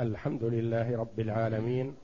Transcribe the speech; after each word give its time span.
الحمد 0.00 0.44
لله 0.44 0.98
رب 0.98 1.20
العالمين 1.20 1.94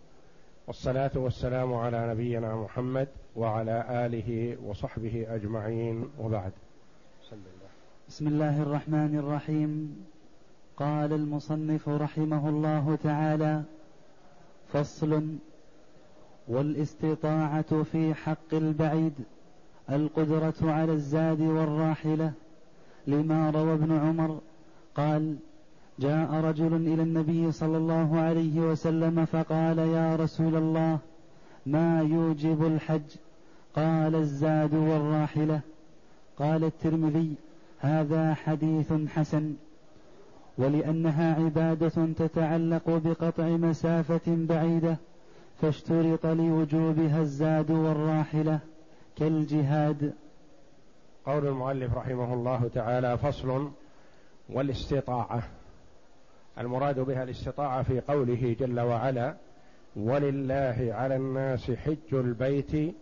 والصلاة 0.67 1.10
والسلام 1.15 1.75
على 1.75 2.10
نبينا 2.10 2.56
محمد 2.56 3.08
وعلى 3.36 4.06
آله 4.06 4.56
وصحبه 4.64 5.26
أجمعين 5.29 6.09
وبعد. 6.21 6.53
بسم 8.09 8.27
الله 8.27 8.62
الرحمن 8.62 9.19
الرحيم. 9.19 10.04
قال 10.77 11.12
المصنف 11.12 11.88
رحمه 11.88 12.48
الله 12.48 12.98
تعالى 13.03 13.62
فصل 14.73 15.29
والاستطاعة 16.49 17.83
في 17.83 18.15
حق 18.15 18.53
البعيد 18.53 19.15
القدرة 19.91 20.55
على 20.63 20.93
الزاد 20.93 21.41
والراحلة 21.41 22.33
لما 23.07 23.51
روى 23.51 23.75
ابن 23.75 23.93
عمر 23.93 24.41
قال 24.95 25.37
جاء 25.99 26.35
رجل 26.35 26.75
إلى 26.75 27.03
النبي 27.03 27.53
صلى 27.53 27.77
الله 27.77 28.21
عليه 28.21 28.61
وسلم 28.61 29.25
فقال 29.25 29.79
يا 29.79 30.17
رسول 30.17 30.57
الله 30.57 30.99
ما 31.67 32.00
يوجب 32.00 32.66
الحج؟ 32.66 33.16
قال 33.77 34.14
الزاد 34.14 34.74
والراحلة. 34.74 35.60
قال 36.38 36.64
الترمذي 36.64 37.34
هذا 37.78 38.34
حديث 38.34 38.92
حسن. 39.09 39.54
ولأنها 40.59 41.34
عبادة 41.45 42.06
تتعلق 42.12 42.90
بقطع 42.90 43.48
مسافة 43.48 44.20
بعيدة 44.26 44.96
فاشترط 45.60 46.26
لوجوبها 46.26 47.20
الزاد 47.20 47.70
والراحلة 47.70 48.59
كالجهاد. 49.16 50.12
قول 51.26 51.46
المؤلف 51.46 51.95
رحمه 51.95 52.34
الله 52.34 52.70
تعالى 52.74 53.18
فصل 53.18 53.70
والاستطاعة. 54.48 55.42
المراد 56.59 57.01
بها 57.01 57.23
الاستطاعة 57.23 57.83
في 57.83 58.01
قوله 58.01 58.56
جل 58.60 58.80
وعلا 58.80 59.34
ولله 59.96 60.88
على 60.91 61.16
الناس 61.16 61.70
حج 61.70 62.13
البيت 62.13 62.95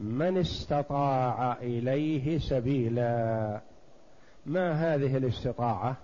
من 0.00 0.38
استطاع 0.38 1.52
إليه 1.52 2.38
سبيلا. 2.38 3.60
ما 4.46 4.72
هذه 4.72 5.16
الاستطاعة؟ 5.16 5.96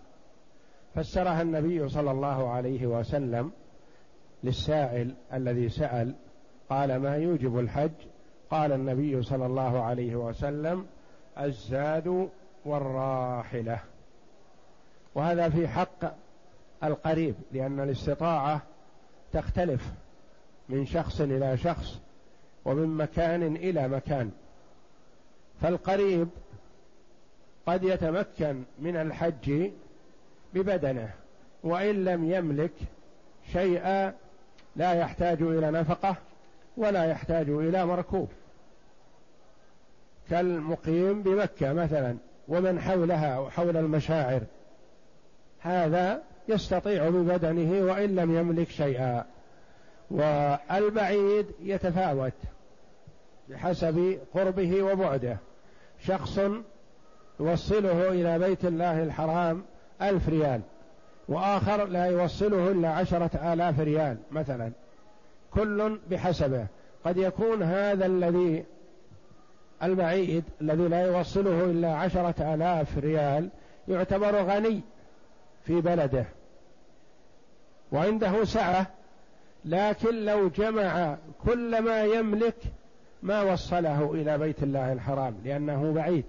فسرها 0.94 1.42
النبي 1.42 1.88
صلى 1.88 2.10
الله 2.10 2.50
عليه 2.50 2.86
وسلم 2.86 3.52
للسائل 4.44 5.14
الذي 5.32 5.68
سأل 5.68 6.14
قال 6.70 6.96
ما 6.96 7.16
يوجب 7.16 7.58
الحج؟ 7.58 7.90
قال 8.50 8.72
النبي 8.72 9.22
صلى 9.22 9.46
الله 9.46 9.82
عليه 9.82 10.16
وسلم 10.16 10.86
الزاد 11.38 12.28
والراحلة. 12.64 13.80
وهذا 15.14 15.48
في 15.48 15.68
حق 15.68 16.23
القريب 16.84 17.34
لأن 17.52 17.80
الاستطاعة 17.80 18.62
تختلف 19.32 19.92
من 20.68 20.86
شخص 20.86 21.20
إلى 21.20 21.56
شخص 21.56 22.00
ومن 22.64 22.96
مكان 22.96 23.56
إلى 23.56 23.88
مكان. 23.88 24.30
فالقريب 25.62 26.28
قد 27.66 27.84
يتمكن 27.84 28.62
من 28.78 28.96
الحج 28.96 29.70
ببدنه 30.54 31.10
وإن 31.62 32.04
لم 32.04 32.30
يملك 32.32 32.72
شيئا 33.52 34.14
لا 34.76 34.92
يحتاج 34.92 35.42
إلى 35.42 35.70
نفقة 35.70 36.16
ولا 36.76 37.04
يحتاج 37.04 37.48
إلى 37.48 37.86
مركوب. 37.86 38.28
كالمقيم 40.30 41.22
بمكة 41.22 41.72
مثلا 41.72 42.16
ومن 42.48 42.80
حولها 42.80 43.38
وحول 43.38 43.76
المشاعر. 43.76 44.40
هذا 45.60 46.22
يستطيع 46.48 47.08
ببدنه 47.08 47.86
وإن 47.86 48.14
لم 48.14 48.36
يملك 48.36 48.70
شيئا. 48.70 49.24
والبعيد 50.10 51.46
يتفاوت 51.62 52.32
بحسب 53.48 54.18
قربه 54.34 54.82
وبعده. 54.82 55.36
شخص 56.06 56.40
يوصله 57.40 58.08
إلى 58.08 58.38
بيت 58.38 58.64
الله 58.64 59.02
الحرام 59.02 59.64
ألف 60.02 60.28
ريال 60.28 60.60
وآخر 61.28 61.84
لا 61.84 62.04
يوصله 62.04 62.70
إلا 62.70 62.88
عشرة 62.88 63.52
آلاف 63.52 63.80
ريال 63.80 64.16
مثلا. 64.30 64.72
كل 65.50 65.98
بحسبه. 66.10 66.66
قد 67.04 67.16
يكون 67.16 67.62
هذا 67.62 68.06
الذي 68.06 68.64
البعيد 69.82 70.44
الذي 70.60 70.88
لا 70.88 71.00
يوصله 71.06 71.64
إلا 71.64 71.94
عشرة 71.94 72.54
آلاف 72.54 72.98
ريال 72.98 73.48
يعتبر 73.88 74.42
غني. 74.42 74.80
في 75.64 75.80
بلده. 75.80 76.26
وعنده 77.92 78.44
سعة 78.44 78.86
لكن 79.64 80.24
لو 80.24 80.48
جمع 80.48 81.16
كل 81.44 81.82
ما 81.82 82.04
يملك 82.04 82.56
ما 83.22 83.42
وصله 83.42 84.12
إلى 84.14 84.38
بيت 84.38 84.62
الله 84.62 84.92
الحرام 84.92 85.36
لأنه 85.44 85.92
بعيد. 85.92 86.24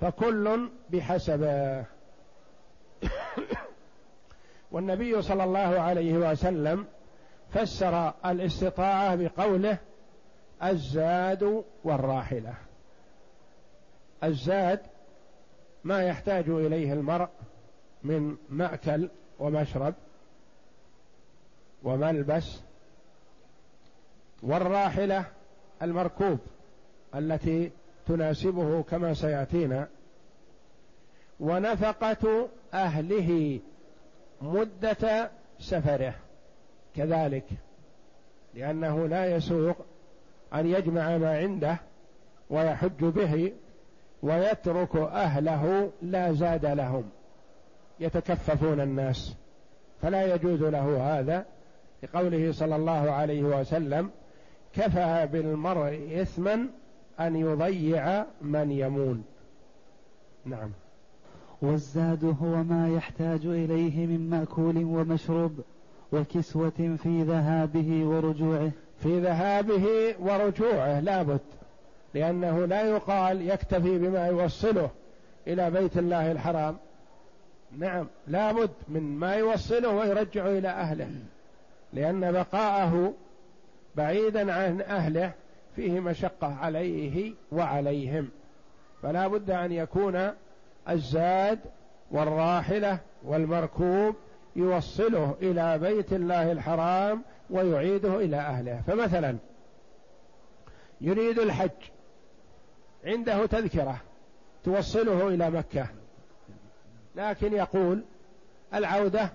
فكل 0.00 0.68
بحسبه. 0.90 1.84
والنبي 4.72 5.22
صلى 5.22 5.44
الله 5.44 5.80
عليه 5.80 6.14
وسلم 6.14 6.86
فسر 7.50 8.12
الاستطاعة 8.26 9.14
بقوله 9.16 9.78
الزاد 10.62 11.64
والراحلة. 11.84 12.54
الزاد 14.24 14.80
ما 15.84 16.02
يحتاج 16.02 16.48
إليه 16.48 16.92
المرء 16.92 17.28
من 18.02 18.36
مأكل 18.48 19.08
ومشرب 19.38 19.94
وملبس 21.82 22.60
والراحلة 24.42 25.24
المركوب 25.82 26.38
التي 27.14 27.70
تناسبه 28.06 28.82
كما 28.82 29.14
سيأتينا 29.14 29.88
ونفقة 31.40 32.48
أهله 32.74 33.60
مدة 34.42 35.30
سفره 35.58 36.14
كذلك 36.96 37.44
لأنه 38.54 39.06
لا 39.08 39.36
يسوق 39.36 39.76
أن 40.54 40.66
يجمع 40.66 41.16
ما 41.18 41.38
عنده 41.38 41.76
ويحج 42.50 43.04
به 43.04 43.52
ويترك 44.22 44.96
أهله 44.96 45.90
لا 46.02 46.32
زاد 46.32 46.66
لهم. 46.66 47.10
يتكففون 48.00 48.80
الناس. 48.80 49.36
فلا 50.02 50.34
يجوز 50.34 50.62
له 50.62 51.18
هذا 51.18 51.44
لقوله 52.02 52.52
صلى 52.52 52.76
الله 52.76 53.10
عليه 53.10 53.42
وسلم 53.42 54.10
كفى 54.72 55.28
بالمرء 55.32 56.22
اثما 56.22 56.66
أن 57.20 57.36
يضيع 57.36 58.24
من 58.42 58.70
يمون. 58.70 59.24
نعم. 60.44 60.70
والزاد 61.62 62.24
هو 62.24 62.62
ما 62.62 62.88
يحتاج 62.88 63.46
إليه 63.46 64.06
من 64.06 64.30
مأكول 64.30 64.84
ومشروب 64.84 65.60
وكسوة 66.12 66.96
في 67.02 67.22
ذهابه 67.22 68.04
ورجوعه. 68.06 68.70
في 68.98 69.20
ذهابه 69.20 70.14
ورجوعه 70.20 71.00
لابد 71.00 71.40
لأنه 72.14 72.64
لا 72.66 72.82
يقال 72.82 73.50
يكتفي 73.50 73.98
بما 73.98 74.26
يوصله 74.26 74.90
إلى 75.46 75.70
بيت 75.70 75.98
الله 75.98 76.32
الحرام. 76.32 76.76
نعم 77.78 78.06
لابد 78.26 78.70
من 78.88 79.02
ما 79.02 79.34
يوصله 79.34 79.88
ويرجع 79.88 80.46
إلى 80.46 80.68
أهله. 80.68 81.10
لأن 81.92 82.32
بقاءه 82.32 83.12
بعيدا 83.96 84.52
عن 84.52 84.80
أهله 84.80 85.32
فيه 85.76 86.00
مشقة 86.00 86.54
عليه 86.54 87.34
وعليهم. 87.52 88.28
فلا 89.02 89.28
بد 89.28 89.50
أن 89.50 89.72
يكون 89.72 90.30
الزاد 90.88 91.58
والراحلة 92.10 92.98
والمركوب 93.24 94.16
يوصله 94.56 95.36
إلى 95.42 95.78
بيت 95.78 96.12
الله 96.12 96.52
الحرام 96.52 97.22
ويعيده 97.50 98.16
إلى 98.16 98.36
أهله. 98.36 98.82
فمثلا 98.86 99.36
يريد 101.00 101.38
الحج 101.38 101.70
عنده 103.04 103.46
تذكرة 103.46 104.00
توصله 104.64 105.28
إلى 105.28 105.50
مكة. 105.50 105.86
لكن 107.20 107.52
يقول 107.52 108.02
العودة 108.74 109.30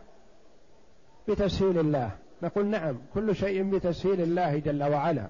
بتسهيل 1.28 1.80
الله. 1.80 2.12
نقول 2.44 2.66
نعم 2.66 2.98
كل 3.14 3.36
شيء 3.36 3.64
بتسهيل 3.64 4.22
الله 4.22 4.60
جل 4.60 4.84
وعلا. 4.84 5.28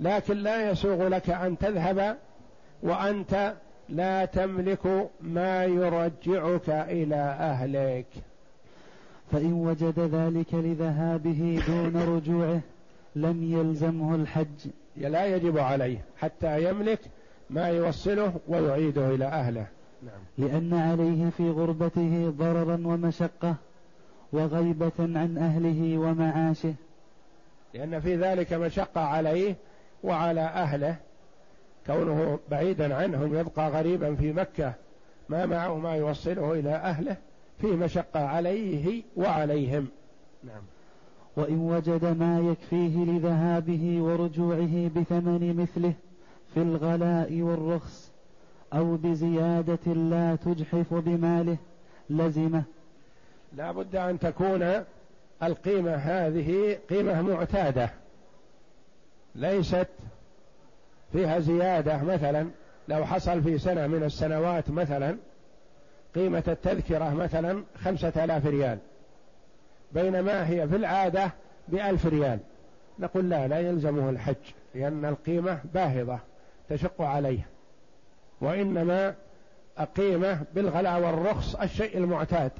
لكن 0.00 0.36
لا 0.36 0.70
يسوغ 0.70 1.08
لك 1.08 1.30
أن 1.30 1.58
تذهب 1.58 2.16
وأنت 2.82 3.54
لا 3.88 4.24
تملك 4.24 5.10
ما 5.20 5.64
يرجعك 5.64 6.68
إلى 6.68 7.16
أهلك. 7.40 8.06
فإن 9.32 9.52
وجد 9.52 9.98
ذلك 9.98 10.54
لذهابه 10.54 11.62
دون 11.66 12.16
رجوعه 12.16 12.60
لم 13.16 13.52
يلزمه 13.52 14.14
الحج. 14.14 14.70
لا 14.96 15.26
يجب 15.26 15.58
عليه 15.58 16.04
حتى 16.18 16.70
يملك 16.70 17.00
ما 17.50 17.68
يوصله 17.68 18.40
ويعيده 18.48 19.08
إلى 19.08 19.24
أهله. 19.24 19.66
نعم. 20.04 20.48
لأن 20.48 20.74
عليه 20.74 21.30
في 21.30 21.50
غربته 21.50 22.32
ضررا 22.38 22.80
ومشقة 22.84 23.54
وغيبة 24.32 24.92
عن 24.98 25.38
أهله 25.38 25.98
ومعاشه. 25.98 26.74
لأن 27.74 28.00
في 28.00 28.16
ذلك 28.16 28.52
مشقة 28.52 29.00
عليه 29.00 29.54
وعلى 30.04 30.40
أهله. 30.40 30.96
كونه 31.86 32.38
بعيدا 32.50 32.94
عنهم 32.94 33.38
يبقى 33.38 33.70
غريبا 33.70 34.14
في 34.14 34.32
مكة. 34.32 34.72
ما 35.28 35.46
معه 35.46 35.78
ما 35.78 35.96
يوصله 35.96 36.52
إلى 36.52 36.70
أهله. 36.70 37.16
في 37.60 37.66
مشقة 37.66 38.20
عليه 38.26 39.02
وعليهم. 39.16 39.88
نعم. 40.44 40.62
وإن 41.36 41.58
وجد 41.58 42.04
ما 42.04 42.40
يكفيه 42.40 43.04
لذهابه 43.04 44.02
ورجوعه 44.02 44.88
بثمن 44.96 45.56
مثله 45.56 45.92
في 46.54 46.62
الغلاء 46.62 47.40
والرخص 47.40 48.13
أو 48.74 48.96
بزيادة 48.96 49.92
لا 49.92 50.36
تجحف 50.36 50.94
بماله 50.94 51.56
لزمة. 52.10 52.62
لا 53.52 53.72
بد 53.72 53.96
أن 53.96 54.18
تكون 54.18 54.84
القيمة 55.42 55.94
هذه 55.94 56.78
قيمة 56.90 57.22
معتادة. 57.22 57.90
ليست 59.34 59.88
فيها 61.12 61.38
زيادة 61.38 62.02
مثلا 62.02 62.48
لو 62.88 63.04
حصل 63.04 63.42
في 63.42 63.58
سنة 63.58 63.86
من 63.86 64.02
السنوات 64.02 64.70
مثلا 64.70 65.16
قيمة 66.14 66.44
التذكرة 66.48 67.14
مثلا 67.14 67.64
خمسة 67.84 68.24
آلاف 68.24 68.46
ريال 68.46 68.78
بينما 69.92 70.48
هي 70.48 70.68
في 70.68 70.76
العادة 70.76 71.32
بألف 71.68 72.06
ريال. 72.06 72.38
نقول 72.98 73.30
لا 73.30 73.48
لا 73.48 73.58
يلزمه 73.58 74.10
الحج 74.10 74.34
لأن 74.74 75.04
القيمة 75.04 75.58
باهظة 75.74 76.18
تشق 76.68 77.02
عليه. 77.02 77.46
وإنما 78.40 79.14
القيمة 79.80 80.38
بالغلاء 80.54 81.00
والرخص 81.00 81.54
الشيء 81.54 81.98
المعتاد. 81.98 82.50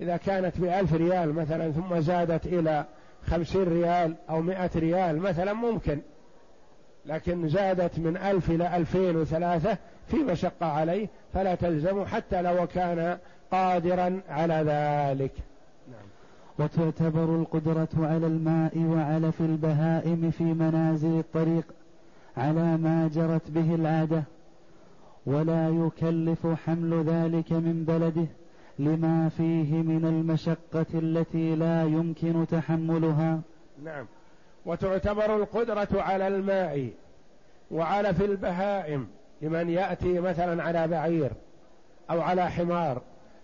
إذا 0.00 0.16
كانت 0.16 0.60
بألف 0.60 0.94
ريال 0.94 1.32
مثلا 1.32 1.70
ثم 1.70 2.00
زادت 2.00 2.46
إلى 2.46 2.84
خمسين 3.26 3.64
ريال 3.64 4.14
أو 4.30 4.42
مئة 4.42 4.70
ريال 4.76 5.18
مثلا 5.18 5.52
ممكن. 5.52 5.98
لكن 7.06 7.48
زادت 7.48 7.98
من 7.98 8.16
ألف 8.16 8.50
إلى 8.50 8.76
ألفين 8.76 9.16
وثلاثة 9.16 9.78
في 10.08 10.16
مشقة 10.16 10.66
عليه 10.66 11.08
فلا 11.34 11.54
تلزم 11.54 12.04
حتى 12.04 12.42
لو 12.42 12.66
كان 12.66 13.18
قادرا 13.50 14.20
على 14.28 14.54
ذلك. 14.54 15.32
نعم. 15.88 16.06
وتعتبر 16.58 17.24
القدرة 17.24 17.88
على 17.96 18.26
الماء 18.26 18.78
وعلف 18.78 19.40
البهائم 19.40 20.30
في 20.30 20.44
منازل 20.44 21.18
الطريق 21.18 21.64
على 22.36 22.76
ما 22.76 23.10
جرت 23.14 23.50
به 23.50 23.74
العادة. 23.74 24.22
ولا 25.26 25.68
يكلف 25.68 26.46
حمل 26.46 27.04
ذلك 27.04 27.52
من 27.52 27.84
بلده 27.84 28.26
لما 28.78 29.28
فيه 29.28 29.82
من 29.82 30.04
المشقة 30.04 30.86
التي 30.94 31.56
لا 31.56 31.82
يمكن 31.82 32.46
تحملها. 32.46 33.40
نعم. 33.82 34.06
وتعتبر 34.66 35.36
القدرة 35.36 35.88
على 35.92 36.28
الماء 36.28 36.90
وعلى 37.70 38.14
في 38.14 38.24
البهائم 38.24 39.06
لمن 39.42 39.70
يأتي 39.70 40.20
مثلا 40.20 40.62
على 40.62 40.88
بعير 40.88 41.30
أو 42.10 42.20
على 42.20 42.50
حمار. 42.50 43.02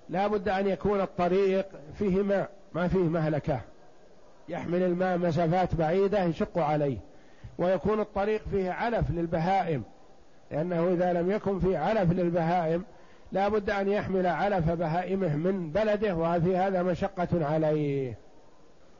لا 0.09 0.27
بد 0.27 0.49
أن 0.49 0.67
يكون 0.67 1.01
الطريق 1.01 1.67
فيه 1.99 2.23
ماء 2.23 2.51
ما 2.75 2.89
فيه 2.89 2.99
مهلكة. 3.09 3.61
يحمل 4.49 4.83
الماء 4.83 5.19
مسافات 5.19 5.75
بعيدة 5.75 6.25
يشق 6.25 6.59
عليه. 6.59 6.99
ويكون 7.59 8.01
الطريق 8.01 8.43
فيه 8.51 8.71
علف 8.71 9.11
للبهائم. 9.11 9.83
لأنه 10.51 10.89
إذا 10.93 11.13
لم 11.13 11.31
يكن 11.31 11.59
فيه 11.59 11.79
علف 11.79 12.13
للبهائم 12.13 12.85
لا 13.33 13.49
بد 13.49 13.71
أن 13.71 13.89
يحمل 13.89 14.27
علف 14.27 14.71
بهائمه 14.71 15.37
من 15.37 15.71
بلده 15.71 16.17
وفي 16.17 16.57
هذا 16.57 16.83
مشقة 16.83 17.47
عليه. 17.47 18.15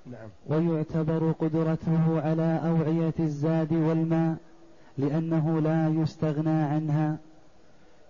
نعم. 0.07 0.29
ويعتبر 0.47 1.33
قدرته 1.41 2.21
على 2.25 2.61
أوعية 2.65 3.15
الزاد 3.19 3.73
والماء 3.73 4.37
لأنه 4.99 5.61
لا 5.61 6.03
يستغنى 6.03 6.63
عنها. 6.63 7.17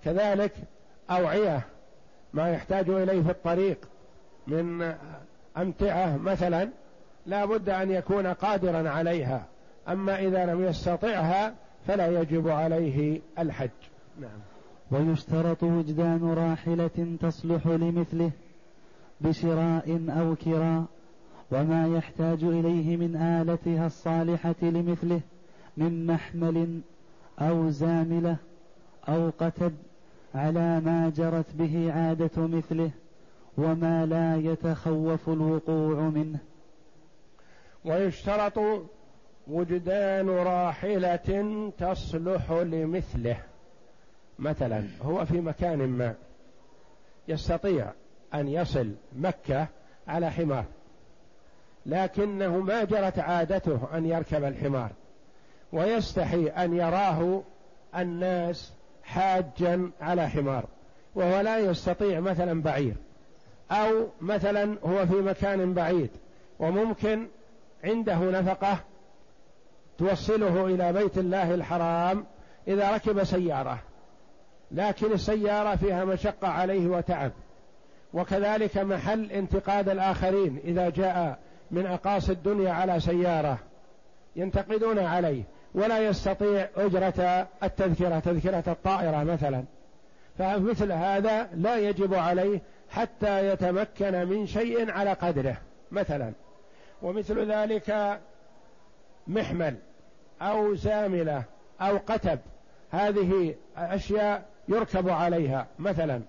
كذلك 0.05 0.53
أوعية 1.11 1.61
ما 2.35 2.51
يحتاج 2.51 2.89
إليه 2.89 3.23
في 3.23 3.31
الطريق 3.31 3.79
من 4.47 4.95
أمتعة 5.57 6.17
مثلا 6.17 6.69
لا 7.27 7.45
بد 7.45 7.69
أن 7.69 7.91
يكون 7.91 8.27
قادرا 8.27 8.91
عليها. 8.91 9.45
أما 9.89 10.19
إذا 10.19 10.47
لم 10.47 10.65
يستطعها 10.65 11.55
فلا 11.87 12.21
يجب 12.21 12.49
عليه 12.49 13.21
الحج. 13.39 13.71
نعم. 14.21 14.39
ويشترط 14.91 15.63
وجدان 15.63 16.25
راحلة 16.25 17.17
تصلح 17.21 17.67
لمثله 17.67 18.31
بشراء 19.21 20.05
أو 20.09 20.37
كراء 20.37 20.85
وما 21.51 21.97
يحتاج 21.97 22.45
إليه 22.45 22.97
من 22.97 23.17
آلتها 23.17 23.87
الصالحة 23.87 24.55
لمثله 24.63 25.21
من 25.77 26.07
محمل 26.07 26.81
أو 27.39 27.71
زاملة 27.71 28.37
أو 29.09 29.31
قتب 29.39 29.73
على 30.35 30.81
ما 30.81 31.13
جرت 31.17 31.55
به 31.55 31.93
عادة 31.93 32.47
مثله 32.47 32.91
وما 33.59 34.07
لا 34.07 34.37
يتخوف 34.37 35.29
الوقوع 35.29 36.01
منه. 36.01 36.39
ويشترط 37.85 38.59
وجدان 39.51 40.29
راحلة 40.29 41.73
تصلح 41.79 42.51
لمثله. 42.51 43.37
مثلا 44.39 44.85
هو 45.03 45.25
في 45.25 45.41
مكان 45.41 45.79
ما 45.79 46.15
يستطيع 47.29 47.91
أن 48.35 48.49
يصل 48.49 48.91
مكة 49.17 49.67
على 50.09 50.31
حمار 50.31 50.65
لكنه 51.87 52.59
ما 52.59 52.85
جرت 52.85 53.19
عادته 53.19 53.89
أن 53.95 54.07
يركب 54.07 54.45
الحمار 54.45 54.91
ويستحي 55.73 56.47
أن 56.47 56.75
يراه 56.75 57.43
الناس 57.97 58.73
حاجا 59.03 59.91
على 60.01 60.29
حمار 60.29 60.65
وهو 61.15 61.41
لا 61.41 61.59
يستطيع 61.59 62.21
مثلا 62.21 62.63
بعير 62.63 62.95
أو 63.71 64.09
مثلا 64.21 64.77
هو 64.85 65.07
في 65.07 65.15
مكان 65.15 65.75
بعيد 65.75 66.11
وممكن 66.59 67.29
عنده 67.85 68.19
نفقة 68.19 68.79
توصله 70.01 70.67
إلى 70.67 70.93
بيت 70.93 71.19
الله 71.19 71.55
الحرام 71.55 72.25
إذا 72.69 72.91
ركب 72.91 73.25
سيارة. 73.25 73.79
لكن 74.71 75.13
السيارة 75.13 75.77
فيها 75.77 76.05
مشقة 76.05 76.49
عليه 76.49 76.87
وتعب. 76.87 77.33
وكذلك 78.15 78.79
محل 78.79 79.33
انتقاد 79.33 79.89
الآخرين 79.89 80.61
إذا 80.65 80.91
جاء 80.91 81.39
من 81.71 81.87
أقاصي 81.87 82.33
الدنيا 82.33 82.73
على 82.73 83.01
سيارة 83.01 83.59
ينتقدون 84.37 84.99
عليه 84.99 85.43
ولا 85.75 85.99
يستطيع 85.99 86.69
أجرة 86.77 87.49
التذكرة 87.63 88.19
تذكرة 88.19 88.65
الطائرة 88.67 89.25
مثلا. 89.25 89.65
فمثل 90.39 90.93
هذا 90.93 91.49
لا 91.55 91.79
يجب 91.79 92.15
عليه 92.15 92.61
حتى 92.91 93.49
يتمكن 93.49 94.29
من 94.29 94.47
شيء 94.47 94.91
على 94.91 95.13
قدره 95.13 95.57
مثلا. 95.91 96.33
ومثل 97.03 97.53
ذلك 97.53 98.21
محمل. 99.27 99.77
أو 100.41 100.75
زاملة 100.75 101.45
أو 101.81 101.97
قتب. 101.97 102.39
هذه 102.91 103.55
أشياء 103.77 104.45
يركب 104.69 105.09
عليها. 105.09 105.67
مثلا 105.79 106.23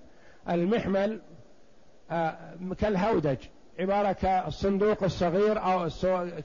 المحمل 0.50 1.22
آه، 2.12 2.36
كالهودج 2.80 3.38
عبارة 3.80 4.12
كالصندوق 4.12 5.04
الصغير 5.04 5.64
أو 5.64 5.90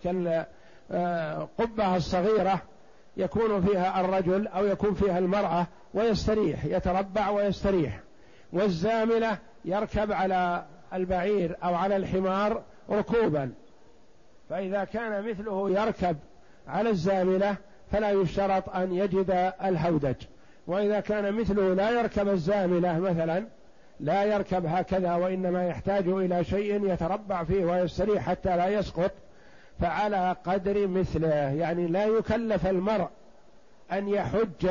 كالقبة 0.05 1.85
آه، 1.85 1.97
الصغيرة 1.97 2.63
يكون 3.17 3.61
فيها 3.61 4.01
الرجل 4.01 4.47
أو 4.47 4.67
يكون 4.67 4.95
فيها 4.95 5.19
المرأة 5.19 5.67
ويستريح 5.95 6.65
يتربع 6.65 7.31
ويستريح. 7.31 8.01
والزاملة 8.53 9.39
يركب 9.65 10.13
على 10.13 10.65
البعير 10.93 11.57
أو 11.65 11.75
على 11.75 11.97
الحمار 11.97 12.63
ركوبا. 12.91 13.53
فإذا 14.51 14.85
كان 14.85 15.31
مثله 15.31 15.71
يركب 15.71 16.17
على 16.69 16.91
الزاملة 16.91 17.57
فلا 17.93 18.11
يشترط 18.11 18.69
أن 18.69 18.95
يجد 18.95 19.53
الهودج. 19.65 20.17
وإذا 20.67 21.01
كان 21.01 21.33
مثله 21.33 21.75
لا 21.75 21.91
يركب 21.91 22.29
الزاملة 22.29 22.99
مثلا 22.99 23.47
لا 24.01 24.25
يركب 24.25 24.67
هكذا 24.67 25.15
وإنما 25.15 25.67
يحتاج 25.67 26.09
إلى 26.09 26.45
شيء 26.45 26.93
يتربع 26.93 27.45
فيه 27.45 27.65
ويستريح 27.65 28.31
حتى 28.31 28.57
لا 28.57 28.69
يسقط 28.69 29.11
فعلى 29.81 30.37
قدر 30.45 30.87
مثله. 30.87 31.35
يعني 31.35 31.87
لا 31.87 32.05
يكلف 32.05 32.67
المرء 32.67 33.09
أن 33.93 34.09
يحج 34.09 34.71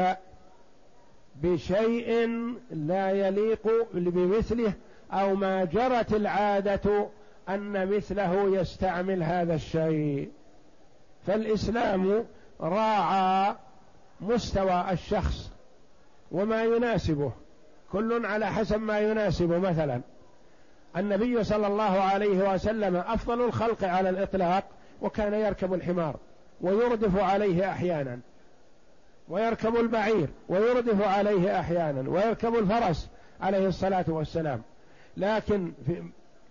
بشيء 1.44 2.30
لا 2.72 3.12
يليق 3.12 3.68
بمثله 3.94 4.74
أو 5.12 5.36
ما 5.36 5.66
جرت 5.66 6.14
العادة 6.14 7.08
أن 7.50 7.96
مثله 7.96 8.60
يستعمل 8.60 9.24
هذا 9.24 9.56
الشيء. 9.56 10.30
فالإسلام 11.28 12.26
راعى 12.62 13.56
مستوى 14.22 14.86
الشخص 14.92 15.52
وما 16.32 16.64
يناسبه. 16.64 17.32
كل 17.92 18.26
على 18.26 18.46
حسب 18.46 18.82
ما 18.82 19.00
يناسبه. 19.00 19.58
مثلا 19.60 20.02
النبي 20.98 21.44
صلى 21.44 21.68
الله 21.68 22.02
عليه 22.02 22.54
وسلم 22.54 22.96
أفضل 22.96 23.42
الخلق 23.42 23.84
على 23.84 24.10
الإطلاق 24.10 24.64
وكان 25.02 25.34
يركب 25.34 25.74
الحمار 25.74 26.16
ويردف 26.62 27.18
عليه 27.20 27.72
أحيانا 27.72 28.20
ويركب 29.30 29.76
البعير 29.76 30.30
ويردف 30.50 31.02
عليه 31.02 31.60
أحيانا 31.60 32.10
ويركب 32.10 32.56
الفرس 32.56 33.10
عليه 33.42 33.68
الصلاة 33.68 34.06
والسلام. 34.08 34.62
لكن 35.18 35.72
في 35.86 36.04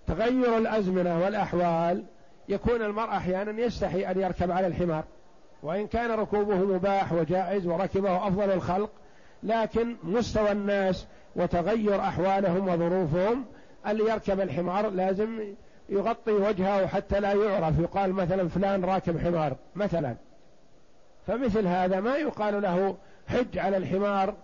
تغير 0.06 0.58
الأزمنة 0.58 1.24
والأحوال 1.24 2.04
يكون 2.48 2.82
المرء 2.82 3.08
أحيانا 3.08 3.60
يستحي 3.60 4.10
أن 4.10 4.20
يركب 4.20 4.50
على 4.50 4.66
الحمار 4.66 5.04
وإن 5.62 5.86
كان 5.86 6.10
ركوبه 6.10 6.56
مباح 6.56 7.12
وجائز 7.12 7.66
وركبه 7.66 8.28
أفضل 8.28 8.50
الخلق 8.50 8.90
لكن 9.42 9.96
مستوى 10.02 10.52
الناس 10.52 11.06
وتغير 11.36 12.00
أحوالهم 12.00 12.68
وظروفهم 12.68 13.44
اللي 13.86 14.04
يركب 14.10 14.40
الحمار 14.40 14.90
لازم 14.90 15.54
يغطي 15.88 16.32
وجهه 16.32 16.86
حتى 16.86 17.20
لا 17.20 17.32
يعرف. 17.32 17.78
يقال 17.78 18.12
مثلا 18.12 18.48
فلان 18.48 18.84
راكب 18.84 19.18
حمار 19.18 19.56
مثلا. 19.74 20.14
فمثل 21.26 21.66
هذا 21.66 22.00
ما 22.00 22.16
يقال 22.16 22.62
له 22.62 22.96
حج 23.28 23.58
على 23.58 23.76
الحمار 23.76 24.34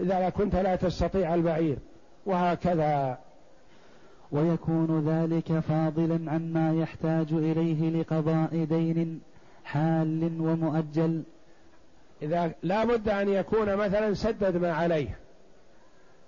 إذا 0.00 0.28
كنت 0.28 0.54
لا 0.54 0.76
تستطيع 0.76 1.34
البعير 1.34 1.78
وهكذا. 2.26 3.18
ويكون 4.32 5.08
ذلك 5.08 5.58
فاضلا 5.58 6.32
عما 6.32 6.74
يحتاج 6.80 7.32
إليه 7.32 8.00
لقضاء 8.00 8.64
دين 8.64 9.20
حال 9.64 10.40
ومؤجل. 10.40 11.22
إذا 12.22 12.52
لا 12.62 12.84
بد 12.84 13.08
أن 13.08 13.28
يكون 13.28 13.76
مثلا 13.76 14.14
سدد 14.14 14.56
ما 14.56 14.72
عليه 14.72 15.18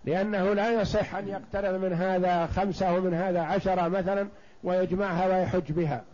لأنه 0.05 0.53
لا 0.55 0.81
يصح 0.81 1.15
أن 1.15 1.29
يقترض 1.29 1.81
من 1.85 1.93
هذا 1.93 2.47
خمسة 2.47 2.95
ومن 2.95 3.15
هذا 3.15 3.41
عشرة 3.41 3.89
مثلا 3.89 4.29
ويجمعها 4.65 5.27
ويحج 5.27 5.73
بها 5.73 6.05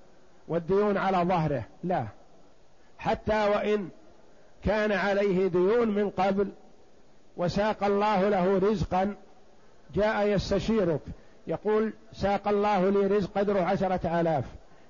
والديون 0.48 0.96
على 0.96 1.18
ظهره. 1.18 1.64
لا 1.84 2.06
حتى 2.98 3.48
وإن 3.48 3.88
كان 4.64 4.92
عليه 4.92 5.48
ديون 5.48 5.88
من 5.88 6.10
قبل 6.10 6.48
وساق 7.36 7.84
الله 7.84 8.28
له 8.28 8.58
رزقا 8.58 9.14
جاء 9.94 10.26
يستشيرك. 10.26 11.00
يقول 11.46 11.92
ساق 12.12 12.48
الله 12.48 12.90
لي 12.90 13.06
رزق 13.06 13.38
قدره 13.38 13.60
عشرة 13.60 14.20
آلاف 14.20 14.44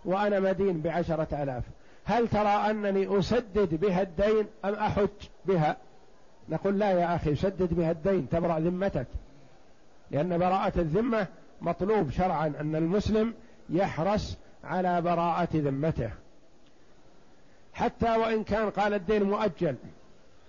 وأنا 0.05 0.41
مدين 0.41 0.81
بعشرة 0.81 1.43
آلاف. 1.43 1.65
هل 2.05 2.29
ترى 2.29 2.49
أنني 2.49 3.19
أسدد 3.19 3.75
بها 3.75 4.03
الدين 4.03 4.47
أم 4.65 4.75
أحج 4.75 5.09
بها؟ 5.47 5.77
نقول 6.49 6.79
لا 6.79 6.91
يا 6.91 7.17
أخي 7.17 7.35
سدد 7.35 7.75
بها 7.75 7.91
الدين 7.91 8.29
تبرأ 8.29 8.59
ذمتك. 8.59 9.07
لأن 10.11 10.39
براءة 10.39 10.73
الذمة 10.81 11.27
مطلوب 11.61 12.11
شرعا 12.11 12.53
أن 12.61 12.77
المسلم 12.77 13.35
يحرص 13.71 14.37
على 14.65 15.01
براءة 15.03 15.49
ذمته. 15.55 16.11
حتى 17.75 18.17
وإن 18.17 18.45
كان 18.45 18.71
قال 18.71 18.95
الدين 18.95 19.23
مؤجل 19.23 19.77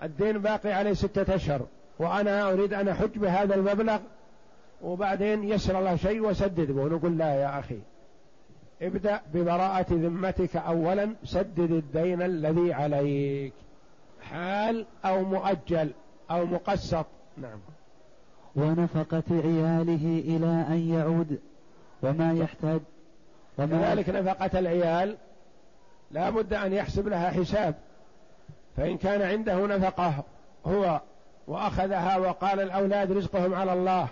الدين 0.03 0.37
باقي 0.37 0.71
عليه 0.71 0.93
ستة 0.93 1.35
أشهر 1.35 1.61
وأنا 1.99 2.51
أريد 2.51 2.73
أن 2.73 2.87
أحج 2.87 3.17
بهذا 3.17 3.55
المبلغ 3.55 3.99
وبعدين 4.83 5.43
يسر 5.43 5.79
الله 5.79 5.95
شيء 5.95 6.21
وسدد 6.21 6.71
به 6.71 6.83
نقول 6.83 7.17
لا 7.17 7.35
يا 7.35 7.59
أخي. 7.59 7.79
ابدأ 8.81 9.21
ببراءة 9.33 9.85
ذمتك 9.89 10.55
أولا 10.55 11.15
سدد 11.23 11.71
الدين 11.71 12.21
الذي 12.21 12.73
عليك. 12.73 13.53
حال 14.21 14.85
أو 15.05 15.23
مؤجل 15.23 15.91
أو 16.31 16.45
مقسط. 16.45 17.05
نعم. 17.37 17.59
ونفقة 18.55 19.23
عياله 19.31 20.23
إلى 20.25 20.65
أن 20.67 20.93
يعود. 20.93 21.39
وما 22.03 22.33
يحتاج 22.33 22.79
وما 23.57 23.67
كذلك 23.67 24.09
نفقة 24.09 24.59
العيال 24.59 25.17
لا 26.11 26.29
بد 26.29 26.53
أن 26.53 26.73
يحسب 26.73 27.07
لها 27.07 27.29
حساب. 27.29 27.75
فإن 28.77 28.97
كان 28.97 29.21
عنده 29.21 29.67
نفقة 29.67 30.23
هو 30.65 31.01
وأخذها 31.47 32.17
وقال 32.17 32.59
الأولاد 32.59 33.11
رزقهم 33.11 33.53
على 33.53 33.73
الله. 33.73 34.07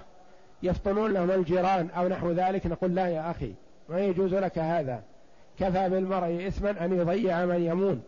يفطنون 0.64 1.12
لهم 1.14 1.32
الجيران 1.32 1.90
أو 1.90 2.08
نحو 2.08 2.32
ذلك 2.32 2.68
نقول 2.68 2.96
لا 2.96 3.08
يا 3.08 3.32
أخي 3.32 3.54
ما 3.90 4.00
يجوز 4.00 4.34
لك 4.34 4.58
هذا. 4.58 5.04
كفى 5.60 5.90
بالمرء 5.90 6.48
إثما 6.48 6.86
أن 6.86 6.94
يضيع 6.94 7.46
من 7.46 7.62
يمون. 7.62 8.02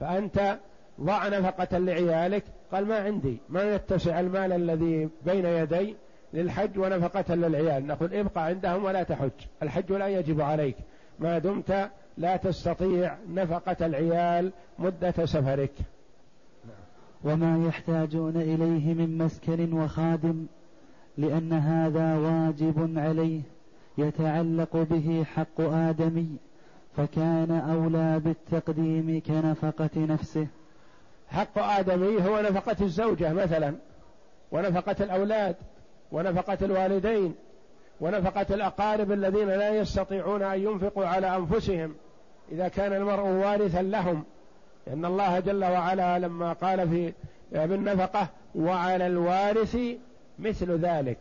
فأنت 0.00 0.58
ضع 1.00 1.28
نفقة 1.28 1.78
لعيالك. 1.78 2.44
قال 2.72 2.86
ما 2.86 2.98
عندي 2.98 3.38
ما 3.48 3.74
يتسع 3.74 4.20
المال 4.20 4.52
الذي 4.52 5.08
بين 5.26 5.44
يدي 5.44 5.96
للحج 6.32 6.78
ونفقة 6.78 7.34
للعيال. 7.34 7.86
نقول 7.86 8.14
ابقى 8.14 8.44
عندهم 8.44 8.84
ولا 8.84 9.02
تحج. 9.02 9.30
الحج 9.62 9.92
لا 9.92 10.08
يجب 10.08 10.40
عليك. 10.40 10.76
ما 11.18 11.38
دمت 11.38 11.90
لا 12.18 12.36
تستطيع 12.36 13.16
نفقة 13.28 13.86
العيال 13.86 14.52
مدة 14.78 15.26
سفرك. 15.26 15.72
وما 17.24 17.66
يحتاجون 17.68 18.36
إليه 18.36 18.94
من 18.94 19.18
مسكن 19.18 19.72
وخادم. 19.72 20.46
لأن 21.18 21.52
هذا 21.52 22.16
واجب 22.18 22.98
عليه 22.98 23.40
يتعلق 23.98 24.76
به 24.76 25.24
حق 25.34 25.60
آدمي 25.60 26.36
فكان 26.96 27.50
أولى 27.50 28.20
بالتقديم 28.20 29.22
كنفقة 29.26 29.90
نفسه. 29.96 30.46
حق 31.28 31.58
آدمي 31.58 32.28
هو 32.28 32.40
نفقة 32.40 32.76
الزوجة 32.80 33.32
مثلا 33.32 33.74
ونفقة 34.52 34.96
الأولاد 35.00 35.56
ونفقة 36.12 36.58
الوالدين 36.62 37.34
ونفقة 38.00 38.54
الأقارب 38.54 39.12
الذين 39.12 39.48
لا 39.48 39.70
يستطيعون 39.70 40.42
أن 40.42 40.60
ينفقوا 40.60 41.06
على 41.06 41.36
أنفسهم 41.36 41.94
إذا 42.52 42.68
كان 42.68 42.92
المرء 42.92 43.22
وارثا 43.22 43.82
لهم. 43.82 44.24
لأن 44.86 45.04
الله 45.04 45.40
جل 45.40 45.64
وعلا 45.64 46.18
لما 46.18 46.52
قال 46.52 46.88
في 46.88 47.12
بالنفقة 47.52 48.28
وعلى 48.54 49.06
الوارث 49.06 49.78
مثل 50.38 50.72
ذلك. 50.72 51.18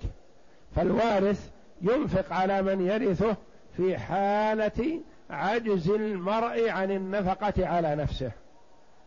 فالوارث 0.75 1.49
ينفق 1.81 2.33
على 2.33 2.61
من 2.61 2.87
يرثه 2.87 3.35
في 3.77 3.97
حالة 3.97 4.99
عجز 5.29 5.89
المرء 5.89 6.69
عن 6.69 6.91
النفقة 6.91 7.67
على 7.67 7.95
نفسه. 7.95 8.31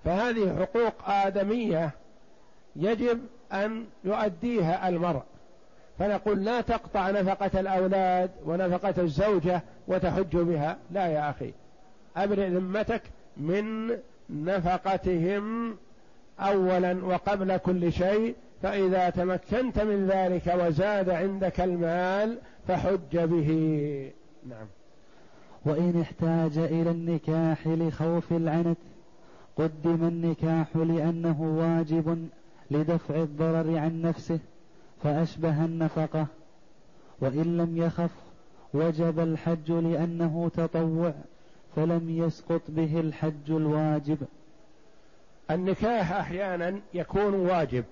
فهذه 0.05 0.57
حقوق 0.61 1.09
آدمية 1.09 1.91
يجب 2.77 3.21
أن 3.53 3.85
يؤديها 4.05 4.89
المرء. 4.89 5.23
فنقول 5.99 6.45
لا 6.45 6.61
تقطع 6.61 7.11
نفقة 7.11 7.61
الأولاد 7.61 8.31
ونفقة 8.45 9.03
الزوجة 9.03 9.63
وتحج 9.89 10.37
بها. 10.37 10.77
لا 10.91 11.07
يا 11.07 11.31
أخي. 11.31 11.53
أبرئ 12.17 12.49
ذمتك 12.49 13.03
من 13.37 13.97
نفقتهم 14.31 15.77
أولا 16.41 17.05
وقبل 17.05 17.57
كل 17.57 17.93
شيء 17.93 18.35
فإذا 18.63 19.11
تمكنت 19.11 19.79
من 19.81 20.07
ذلك 20.07 20.55
وزاد 20.59 21.11
عندك 21.11 21.61
المال 21.61 22.39
فحج 22.69 23.19
به. 23.19 23.51
نعم. 24.49 24.67
وإن 25.65 26.01
احتاج 26.01 26.59
إلى 26.59 26.91
النكاح 26.91 27.67
لخوف 27.67 28.33
العنت 28.33 28.79
قدم 29.57 30.09
النكاح 30.09 30.77
لأنه 30.77 31.43
واجب 31.43 32.29
لدفع 32.71 33.15
الضرر 33.15 33.79
عن 33.79 34.03
نفسه 34.03 34.39
فأشبه 35.03 35.65
النفقة. 35.65 36.27
وإن 37.21 37.57
لم 37.57 37.77
يخف 37.77 38.11
وجب 38.75 39.21
الحج 39.21 39.73
لأنه 39.73 40.51
تطوع 40.55 41.15
فلم 41.77 42.11
يسقط 42.11 42.63
به 42.69 43.01
الحج 43.01 43.51
الواجب. 43.51 44.19
النكاح 45.51 46.13
أحيانا 46.13 46.81
يكون 46.95 47.35
واجب 47.35 47.85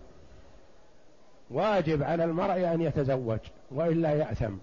واجب 1.50 2.02
على 2.02 2.24
المرء 2.24 2.74
أن 2.74 2.80
يتزوج 2.80 3.38
وإلا 3.70 4.10
يأثم. 4.10 4.56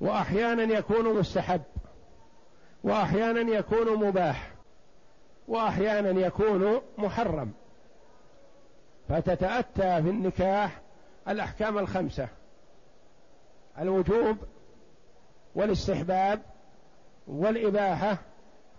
وأحيانا 0.00 0.62
يكون 0.62 1.18
مستحب. 1.18 1.62
وأحيانا 2.84 3.40
يكون 3.40 4.06
مباح. 4.06 4.50
وأحيانا 5.48 6.20
يكون 6.20 6.80
محرم. 6.98 7.52
فتتأتى 9.08 10.02
في 10.02 10.10
النكاح 10.10 10.80
الأحكام 11.28 11.78
الخمسة. 11.78 12.28
الوجوب 13.78 14.36
والاستحباب 15.54 16.42
والإباحة 17.26 18.18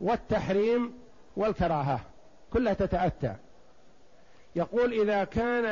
والتحريم 0.01 0.93
والكراهة. 1.37 1.99
كلها 2.53 2.73
تتأتى. 2.73 3.35
يقول 4.55 5.01
إذا 5.01 5.23
كان 5.23 5.65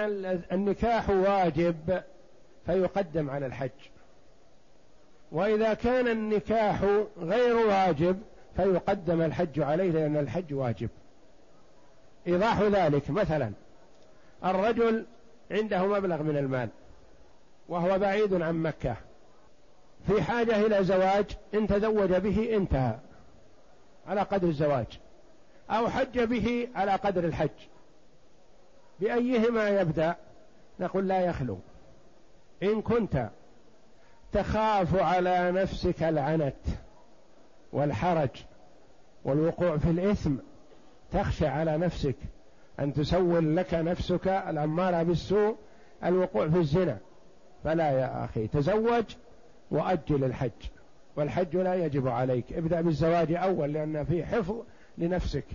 النكاح 0.51 1.09
واجب 1.09 2.03
فيقدم 2.65 3.29
على 3.29 3.45
الحج. 3.45 3.69
وإذا 5.31 5.73
كان 5.73 6.07
النكاح 6.07 6.83
غير 7.17 7.55
واجب 7.55 8.21
فيقدم 8.55 9.21
الحج 9.21 9.59
عليه 9.59 9.91
لأن 9.91 10.17
الحج 10.17 10.53
واجب. 10.53 10.89
إيضاح 12.27 12.61
ذلك 12.61 13.09
مثلا 13.09 13.51
الرجل 14.45 15.05
عنده 15.51 15.85
مبلغ 15.85 16.23
من 16.23 16.37
المال 16.37 16.69
وهو 17.69 17.99
بعيد 17.99 18.41
عن 18.41 18.55
مكة. 18.55 18.95
في 20.07 20.21
حاجة 20.21 20.65
إلى 20.65 20.83
زواج 20.83 21.25
إن 21.53 21.67
تزوج 21.67 22.13
به 22.13 22.55
انتهى 22.55 22.95
على 24.07 24.21
قدر 24.21 24.47
الزواج 24.47 24.99
أو 25.69 25.89
حج 25.89 26.19
به 26.19 26.67
على 26.75 26.91
قدر 26.91 27.23
الحج. 27.23 27.49
بأيهما 29.01 29.69
يبدأ؟ 29.69 30.15
نقول 30.79 31.07
لا 31.07 31.21
يخلو. 31.21 31.57
إن 32.63 32.81
كنت 32.81 33.29
تخاف 34.31 34.95
على 34.95 35.51
نفسك 35.51 36.03
العنت 36.03 36.65
والحرج 37.73 38.29
والوقوع 39.25 39.77
في 39.77 39.89
الإثم 39.89 40.35
تخشى 41.11 41.47
على 41.47 41.77
نفسك 41.77 42.15
أن 42.79 42.93
تسول 42.93 43.55
لك 43.55 43.73
نفسك 43.73 44.27
الأمارة 44.27 45.03
بالسوء 45.03 45.55
الوقوع 46.03 46.49
في 46.49 46.57
الزنا. 46.57 46.97
فلا 47.63 47.91
يا 47.91 48.25
أخي 48.25 48.47
تزوج 48.47 49.03
وأجل 49.71 50.23
الحج. 50.23 50.51
والحج 51.15 51.57
لا 51.57 51.75
يجب 51.75 52.07
عليك. 52.07 52.53
ابدأ 52.53 52.81
بالزواج 52.81 53.33
أول 53.33 53.73
لأن 53.73 54.03
فيه 54.03 54.25
حفظ 54.25 54.55
لنفسك 54.97 55.45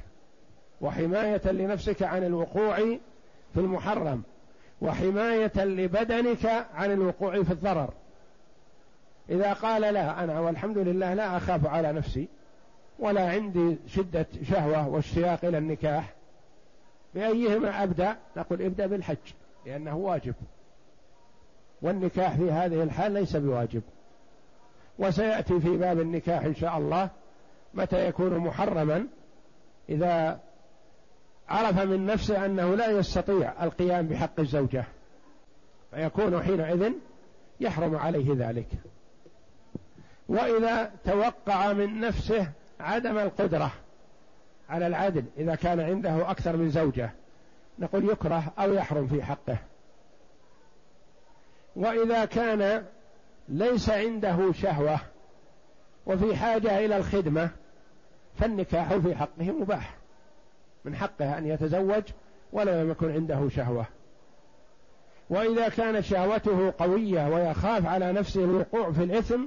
وحماية 0.81 1.53
لنفسك 1.53 2.03
عن 2.03 2.25
الوقوع 2.25 2.79
في 3.55 3.61
المحرم 3.61 4.23
وحماية 4.81 5.65
لبدنك 5.65 6.47
عن 6.75 6.93
الوقوع 6.93 7.43
في 7.43 7.51
الضرر. 7.53 7.91
إذا 9.31 9.53
قال 9.53 9.83
لا 9.83 10.25
أنا 10.25 10.41
والحمد 10.41 10.79
لله 10.79 11.15
لا 11.15 11.37
أخاف 11.37 11.67
على 11.67 11.93
نفسي 11.93 12.29
ولا 12.99 13.31
عندي 13.31 13.77
شدة 13.87 14.27
شهوة 14.51 14.89
واشتياق 14.89 15.45
إلى 15.45 15.59
النكاح 15.59 16.15
بأيهما 17.15 17.83
أبدأ؟ 17.83 18.17
نقول 18.37 18.63
ابدأ 18.63 18.87
بالحج 18.87 19.17
لأنه 19.67 19.97
واجب. 19.97 20.35
والنكاح 21.83 22.37
في 22.37 22.51
هذه 22.51 22.83
الحال 22.83 23.13
ليس 23.13 23.37
بواجب. 23.37 23.83
وسيأتي 24.99 25.61
في 25.61 25.77
باب 25.77 26.01
النكاح 26.01 26.45
إن 26.45 26.55
شاء 26.55 26.79
الله 26.79 27.09
متى 27.75 28.09
يكون 28.09 28.39
محرما 28.39 29.07
إذا 29.89 30.41
عرف 31.49 31.79
من 31.79 32.07
نفسه 32.07 32.47
أنه 32.47 32.75
لا 32.75 32.91
يستطيع 32.91 33.65
القيام 33.65 34.07
بحق 34.07 34.41
الزوجة 34.41 34.85
فيكون 35.91 36.43
حينئذ 36.43 36.93
يحرم 37.61 37.97
عليه 37.97 38.35
ذلك. 38.37 38.69
وإذا 40.29 40.91
توقع 41.05 41.73
من 41.73 42.01
نفسه 42.01 42.49
عدم 42.81 43.19
القدرة 43.19 43.73
على 44.69 44.87
العدل 44.87 45.25
إذا 45.39 45.55
كان 45.55 45.81
عنده 45.81 46.31
أكثر 46.31 46.57
من 46.57 46.71
زوجة 46.71 47.11
نقول 47.79 48.09
يكره 48.11 48.53
أو 48.59 48.75
يحرم 48.75 49.07
في 49.07 49.23
حقه. 49.23 49.59
وإذا 51.77 52.25
كان 52.25 52.85
ليس 53.49 53.91
عنده 53.91 54.53
شهوة 54.53 55.01
وفي 56.07 56.37
حاجة 56.37 56.79
إلى 56.79 56.97
الخدمة 56.97 57.51
فالنكاح 58.39 58.95
في 58.95 59.15
حقه 59.15 59.53
مباح. 59.53 59.95
من 60.87 60.97
حقه 60.97 61.39
أن 61.39 61.47
يتزوج 61.47 62.03
ولا 62.53 62.83
يكن 62.83 63.13
عنده 63.13 63.49
شهوة. 63.49 63.87
وإذا 65.31 65.69
كانت 65.69 66.01
شهوته 66.01 66.75
قوية 66.79 67.29
ويخاف 67.29 67.87
على 67.87 68.13
نفسه 68.13 68.45
الوقوع 68.45 68.93
في 68.93 69.03
الإثم 69.03 69.41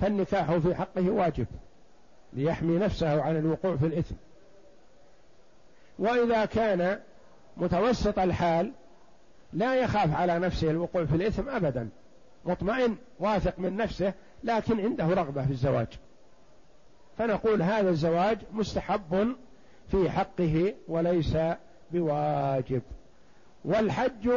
فالنكاح 0.00 0.52
في 0.52 0.74
حقه 0.74 1.10
واجب 1.10 1.46
ليحمي 2.32 2.78
نفسه 2.78 3.22
عن 3.22 3.36
الوقوع 3.36 3.76
في 3.76 3.86
الإثم. 3.86 4.14
وإذا 5.98 6.44
كان 6.44 7.00
متوسط 7.56 8.18
الحال 8.18 8.72
لا 9.52 9.74
يخاف 9.74 10.14
على 10.14 10.38
نفسه 10.38 10.70
الوقوع 10.70 11.04
في 11.04 11.16
الإثم 11.16 11.48
أبدا. 11.48 11.88
مطمئن 12.44 12.96
واثق 13.20 13.58
من 13.58 13.76
نفسه 13.76 14.12
لكن 14.44 14.80
عنده 14.80 15.06
رغبة 15.06 15.44
في 15.44 15.50
الزواج. 15.50 15.88
فنقول 17.18 17.62
هذا 17.62 17.90
الزواج 17.90 18.38
مستحب 18.52 19.34
في 19.94 20.10
حقه 20.10 20.74
وليس 20.88 21.36
بواجب. 21.92 22.82
والحج 23.64 24.30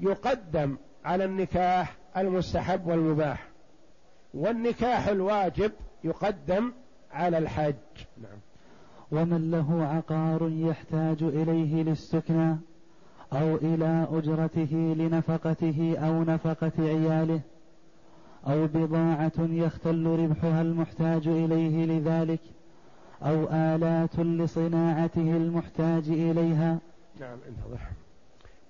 يقدم 0.00 0.76
على 1.04 1.24
النكاح 1.24 1.96
المستحب 2.16 2.86
والمباح. 2.86 3.48
والنكاح 4.34 5.08
الواجب 5.08 5.72
يقدم 6.04 6.72
على 7.12 7.38
الحج. 7.38 7.74
نعم. 8.22 8.38
ومن 9.12 9.50
له 9.50 9.84
عقار 9.84 10.50
يحتاج 10.52 11.22
إليه 11.22 11.82
للسكنى 11.82 12.56
أو 13.32 13.56
إلى 13.56 14.06
أجرته 14.12 14.94
لنفقته 14.98 15.96
أو 15.98 16.22
نفقة 16.22 16.72
عياله 16.78 17.40
أو 18.46 18.66
بضاعة 18.66 19.32
يختل 19.38 20.06
ربحها 20.06 20.62
المحتاج 20.62 21.28
إليه 21.28 21.86
لذلك 21.86 22.40
أو 23.22 23.48
آلات 23.52 24.18
لصناعته 24.18 25.36
المحتاج 25.36 26.08
إليها. 26.08 26.78
نعم 27.20 27.38
انتظر. 27.48 27.78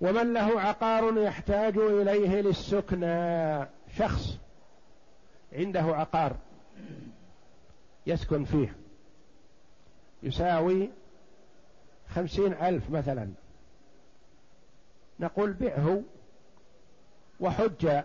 ومن 0.01 0.33
له 0.33 0.61
عقار 0.61 1.17
يحتاج 1.17 1.77
إليه 1.77 2.41
للسكنى. 2.41 3.67
شخص 3.97 4.37
عنده 5.53 5.81
عقار 5.81 6.35
يسكن 8.07 8.45
فيه 8.45 8.75
يساوي 10.23 10.89
خمسين 12.09 12.53
ألف 12.53 12.89
مثلا. 12.89 13.29
نقول 15.19 15.53
بعه 15.53 16.01
وحج 17.39 18.03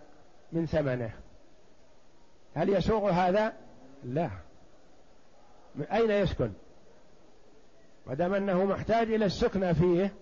من 0.53 0.67
ثمنه. 0.67 1.11
هل 2.55 2.69
يسوغ 2.69 3.11
هذا؟ 3.11 3.53
لا. 4.05 4.31
من 5.75 5.85
أين 5.85 6.11
يسكن؟ 6.11 6.51
ما 8.07 8.15
دام 8.15 8.35
أنه 8.35 8.65
محتاج 8.65 9.13
إلى 9.13 9.25
السكنى 9.25 9.75
فيه 9.75 10.13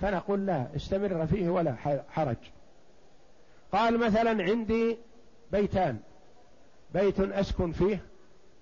فنقول 0.00 0.46
لا 0.46 0.66
استمر 0.76 1.26
فيه 1.26 1.48
ولا 1.48 1.74
حرج. 2.10 2.36
قال 3.72 3.98
مثلا 3.98 4.42
عندي 4.42 4.98
بيتان 5.52 5.98
بيت 6.94 7.20
أسكن 7.20 7.72
فيه 7.72 8.02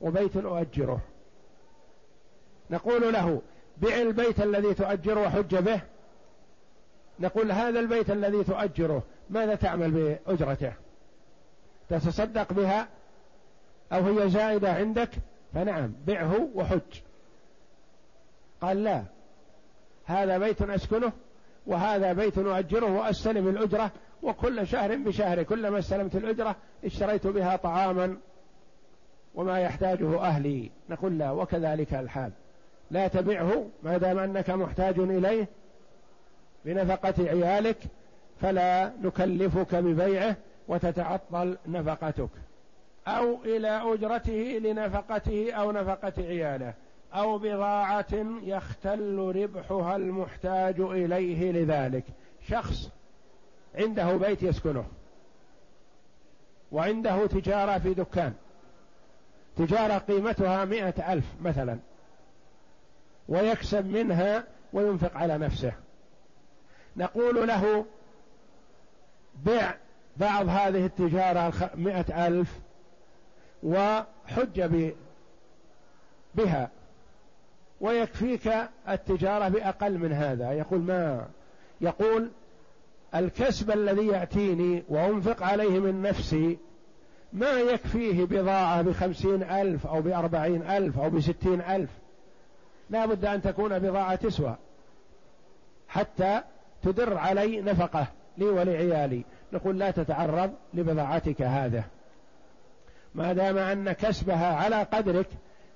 وبيت 0.01 0.37
أؤجره. 0.37 1.01
نقول 2.71 3.13
له 3.13 3.43
بع 3.77 3.95
البيت 3.95 4.41
الذي 4.41 4.75
تؤجره 4.75 5.21
وحج 5.21 5.57
به. 5.57 5.81
نقول 7.21 7.53
هذا 7.53 7.81
البيت 7.81 8.11
الذي 8.11 8.45
تؤجره 8.45 9.03
ماذا 9.31 9.55
تعمل 9.55 9.91
بأجرته؟ 9.91 10.73
تتصدق 11.89 12.53
بها؟ 12.53 12.89
أو 13.93 14.05
هي 14.05 14.31
زائدة 14.31 14.73
عندك؟ 14.73 15.11
فنعم 15.57 15.93
بعه 16.07 16.49
وحج. 16.55 17.01
قال 18.61 18.85
لا 18.85 19.03
هذا 20.05 20.39
بيت 20.39 20.63
أسكنه 20.63 21.13
وهذا 21.67 22.13
بيت 22.13 22.39
أؤجره 22.39 22.99
وأستلم 22.99 23.49
الأجرة 23.49 23.91
وكل 24.23 24.67
شهر 24.67 24.97
بشهر 24.97 25.43
كلما 25.43 25.79
استلمت 25.79 26.17
الأجرة 26.17 26.57
اشتريت 26.85 27.27
بها 27.27 27.57
طعاما 27.57 28.17
وما 29.35 29.61
يحتاجه 29.61 30.21
أهلي. 30.21 30.71
نقول 30.91 31.19
لا 31.19 31.31
وكذلك 31.31 31.95
الحال. 31.95 32.33
لا 32.91 33.09
تبعه 33.09 33.67
ما 33.83 33.99
دام 33.99 34.19
أنك 34.19 34.51
محتاج 34.51 34.99
إليه 34.99 35.49
بنفقة 36.65 37.15
عيالك 37.19 37.79
فلا 38.41 38.93
نكلفك 39.03 39.75
ببيعه 39.75 40.37
وتتعطل 40.69 41.59
نفقتك. 41.67 42.31
أو 43.07 43.45
إلى 43.45 43.69
أجرته 43.69 44.61
لنفقته 44.65 45.53
أو 45.53 45.73
نفقة 45.73 46.13
عياله 46.19 46.75
أو 47.15 47.39
بضاعة 47.39 48.27
يختل 48.43 49.33
ربحها 49.37 49.97
المحتاج 49.97 50.81
إليه 50.81 51.53
لذلك. 51.53 52.05
شخص 52.49 52.91
عنده 53.75 54.17
بيت 54.17 54.43
يسكنه 54.43 54.85
وعنده 56.73 57.27
تجارة 57.27 57.79
في 57.79 57.95
دكان 57.95 58.35
تجارة 59.57 59.99
قيمتها 59.99 60.65
مئة 60.65 61.13
ألف 61.13 61.25
مثلا 61.43 61.79
ويكسب 63.29 63.87
منها 63.87 64.45
وينفق 64.73 65.17
على 65.17 65.39
نفسه. 65.39 65.73
نقول 66.97 67.49
له 67.49 67.85
بع 69.45 69.75
بعض 70.17 70.49
هذه 70.49 70.87
التجارة 70.87 71.71
مئة 71.75 72.27
ألف 72.27 72.61
وحج 73.63 74.87
بها. 76.35 76.71
ويكفيك 77.81 78.53
التجارة 78.89 79.49
بأقل 79.49 79.99
من 79.99 80.13
هذا. 80.13 80.53
يقول 80.53 80.81
ما؟ 80.81 81.27
يقول 81.81 82.31
الكسب 83.15 83.71
الذي 83.71 84.07
يأتيني 84.07 84.85
وأنفق 84.89 85.43
عليه 85.43 85.79
من 85.79 86.03
نفسي 86.03 86.59
ما 87.33 87.51
يكفيه 87.51 88.25
بضاعة 88.25 88.83
بخمسين 88.83 89.43
ألف 89.43 89.87
أو 89.87 90.03
بأربعين 90.03 90.63
ألف 90.63 90.99
أو 90.99 91.11
بستين 91.11 91.61
ألف. 91.61 91.91
لا 92.91 93.07
بد 93.07 93.25
أن 93.25 93.43
تكون 93.43 93.79
بضاعة 93.79 94.15
تسوى 94.15 94.57
حتى 95.89 96.41
تدر 96.83 97.19
علي 97.19 97.61
نفقة 97.61 98.07
لي 98.39 98.45
ولعيالي. 98.45 99.25
نقول 99.53 99.79
لا 99.79 99.91
تتعرض 99.91 100.53
لبضاعتك 100.75 101.43
هذا. 101.43 101.85
ما 103.17 103.33
دام 103.33 103.59
أن 103.59 103.93
كسبها 103.93 104.55
على 104.55 104.83
قدرك 104.83 105.27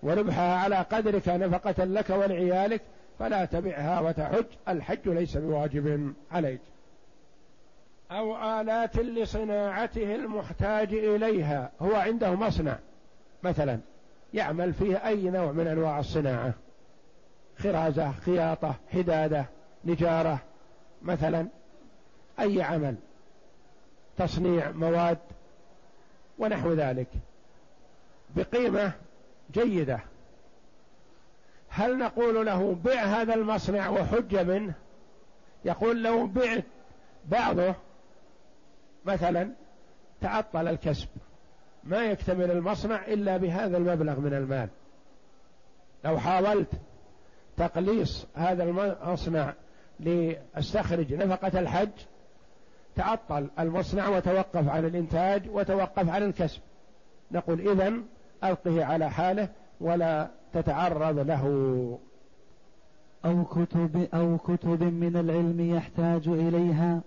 وربحها 0.02 0.56
على 0.56 0.76
قدرك 0.76 1.28
نفقة 1.28 1.84
لك 1.84 2.10
ولعيالك 2.10 2.82
فلا 3.18 3.44
تبعها 3.44 4.00
وتحج. 4.00 4.44
الحج 4.68 5.08
ليس 5.08 5.36
بواجب 5.36 6.14
عليك. 6.32 6.60
أو 8.10 8.60
آلات 8.60 8.96
لصناعته 8.96 10.14
المحتاج 10.14 10.94
إليها. 10.94 11.70
هو 11.80 11.94
عنده 11.94 12.34
مصنع 12.34 12.78
مثلا 13.42 13.78
يعمل 14.34 14.72
فيه 14.72 14.96
أي 15.06 15.30
نوع 15.30 15.52
من 15.52 15.66
أنواع 15.66 15.98
الصناعة. 15.98 16.54
خرازة 17.58 18.12
خياطة 18.12 18.74
حدادة 18.92 19.44
نجارة 19.84 20.38
مثلا. 21.02 21.46
أي 22.40 22.62
عمل 22.62 22.94
تصنيع 24.18 24.70
مواد 24.70 25.18
ونحو 26.38 26.72
ذلك. 26.72 27.08
بقيمة 28.36 28.92
جيدة. 29.52 30.00
هل 31.68 31.98
نقول 31.98 32.46
له 32.46 32.76
بع 32.84 33.02
هذا 33.02 33.34
المصنع 33.34 33.88
وحج 33.88 34.36
منه؟ 34.36 34.74
يقول 35.64 36.02
لو 36.02 36.26
بعت 36.26 36.64
بعضه 37.28 37.74
مثلا 39.04 39.50
تعطل 40.20 40.68
الكسب 40.68 41.08
ما 41.84 42.04
يكتمل 42.04 42.50
المصنع 42.50 43.06
إلا 43.06 43.36
بهذا 43.36 43.76
المبلغ 43.76 44.20
من 44.20 44.34
المال. 44.34 44.68
لو 46.04 46.18
حاولت 46.18 46.70
تقليص 47.56 48.26
هذا 48.34 48.62
المصنع 48.64 49.54
لأستخرج 50.00 51.14
نفقة 51.14 51.60
الحج 51.60 51.90
تعطل 52.96 53.48
المصنع 53.58 54.08
وتوقف 54.08 54.68
عن 54.68 54.84
الإنتاج 54.84 55.48
وتوقف 55.48 56.08
عن 56.08 56.22
الكسب. 56.22 56.60
نقول 57.32 57.68
إذن 57.68 58.04
ألقه 58.44 58.84
على 58.84 59.10
حاله 59.10 59.48
ولا 59.80 60.28
تتعرض 60.52 61.18
له. 61.18 61.98
أو 63.24 63.44
كتب 63.44 64.08
أو 64.14 64.38
كتب 64.38 64.82
من 64.82 65.16
العلم 65.16 65.76
يحتاج 65.76 66.28
إليها 66.28 67.00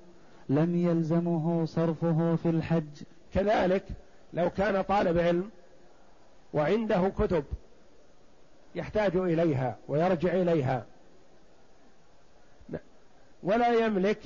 لم 0.50 0.76
يلزمه 0.76 1.66
صرفه 1.66 2.36
في 2.36 2.50
الحج. 2.50 3.04
كذلك 3.34 3.84
لو 4.34 4.50
كان 4.50 4.82
طالب 4.82 5.18
علم 5.18 5.50
وعنده 6.54 7.10
كتب 7.10 7.44
يحتاج 8.76 9.16
إليها 9.16 9.78
ويرجع 9.88 10.34
إليها. 10.34 10.86
ولا 13.44 13.86
يملك 13.86 14.22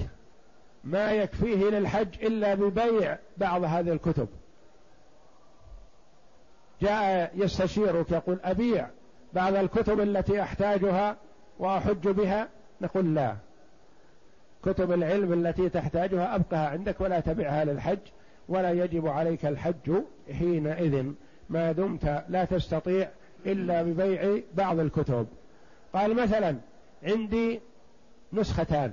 ما 0.83 1.11
يكفيه 1.11 1.69
للحج 1.69 2.25
إلا 2.25 2.53
ببيع 2.53 3.17
بعض 3.37 3.63
هذه 3.63 3.93
الكتب. 3.93 4.27
جاء 6.81 7.31
يستشيرك 7.35 8.11
يقول 8.11 8.39
أبيع 8.43 8.87
بعض 9.33 9.55
الكتب 9.55 9.99
التي 9.99 10.41
أحتاجها 10.41 11.17
وأحج 11.59 12.07
بها؟ 12.07 12.47
نقول 12.81 13.15
لا. 13.15 13.35
كتب 14.63 14.91
العلم 14.91 15.33
التي 15.33 15.69
تحتاجها 15.69 16.35
ابقها 16.35 16.69
عندك 16.69 17.01
ولا 17.01 17.19
تبعها 17.19 17.65
للحج 17.65 17.99
ولا 18.49 18.71
يجب 18.71 19.07
عليك 19.07 19.45
الحج 19.45 19.91
حينئذ. 20.31 21.11
ما 21.49 21.71
دمت 21.71 22.23
لا 22.29 22.45
تستطيع 22.45 23.09
إلا 23.45 23.83
ببيع 23.83 24.41
بعض 24.53 24.79
الكتب. 24.79 25.27
قال 25.93 26.15
مثلا 26.15 26.55
عندي 27.03 27.59
نسختان 28.33 28.91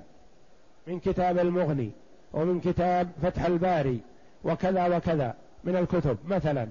من 0.86 1.00
كتاب 1.00 1.38
المغني 1.38 1.90
ومن 2.32 2.60
كتاب 2.60 3.10
فتح 3.22 3.44
الباري 3.44 4.00
وكذا 4.44 4.96
وكذا 4.96 5.34
من 5.64 5.76
الكتب. 5.76 6.18
مثلا 6.26 6.68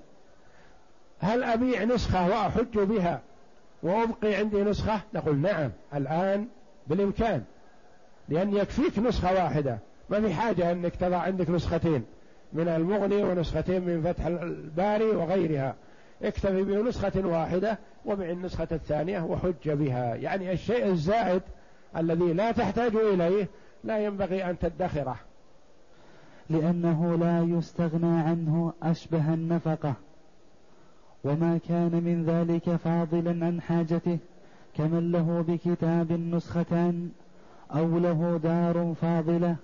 هل 1.24 1.44
أبيع 1.44 1.84
نسخة 1.84 2.28
وأحج 2.28 2.80
بها 2.80 3.22
وأبقي 3.84 4.36
عندي 4.36 4.64
نسخة؟ 4.64 5.02
نقول 5.14 5.38
نعم 5.38 5.72
الآن 5.96 6.48
بالإمكان 6.88 7.44
لأن 8.30 8.56
يكفيك 8.56 9.00
نسخة 9.00 9.34
واحدة. 9.34 9.78
ما 10.10 10.22
في 10.22 10.34
حاجة 10.34 10.72
أنك 10.72 10.96
تضع 10.96 11.18
عندك 11.18 11.50
نسختين 11.50 12.04
من 12.54 12.68
المغني 12.68 13.24
ونسختين 13.24 13.82
من 13.82 14.02
فتح 14.02 14.26
الباري 14.26 15.06
وغيرها. 15.06 15.76
اكتفي 16.24 16.64
بنسخة 16.64 17.28
واحدة 17.28 17.78
وبع 18.06 18.30
النسخة 18.30 18.68
الثانية 18.72 19.22
وحج 19.22 19.70
بها. 19.70 20.16
يعني 20.16 20.52
الشيء 20.52 20.86
الزائد 20.86 21.42
الذي 21.98 22.34
لا 22.34 22.52
تحتاج 22.52 22.96
إليه 22.96 23.48
لا 23.84 24.06
ينبغي 24.06 24.46
أن 24.46 24.60
تدخره. 24.60 25.16
لأنه 26.50 27.18
لا 27.18 27.58
يستغنى 27.58 28.22
عنه 28.22 28.74
أشبه 28.84 29.34
النفقة. 29.34 29.94
وما 31.24 31.60
كان 31.70 31.92
من 32.04 32.26
ذلك 32.26 32.76
فاضلا 32.76 33.46
عن 33.46 33.62
حاجته 33.62 34.18
كمن 34.78 35.12
له 35.12 35.46
بكتاب 35.48 36.12
نسختان 36.12 37.12
أو 37.76 38.00
له 38.00 38.40
دار 38.44 38.94
فاضلة 39.02 39.56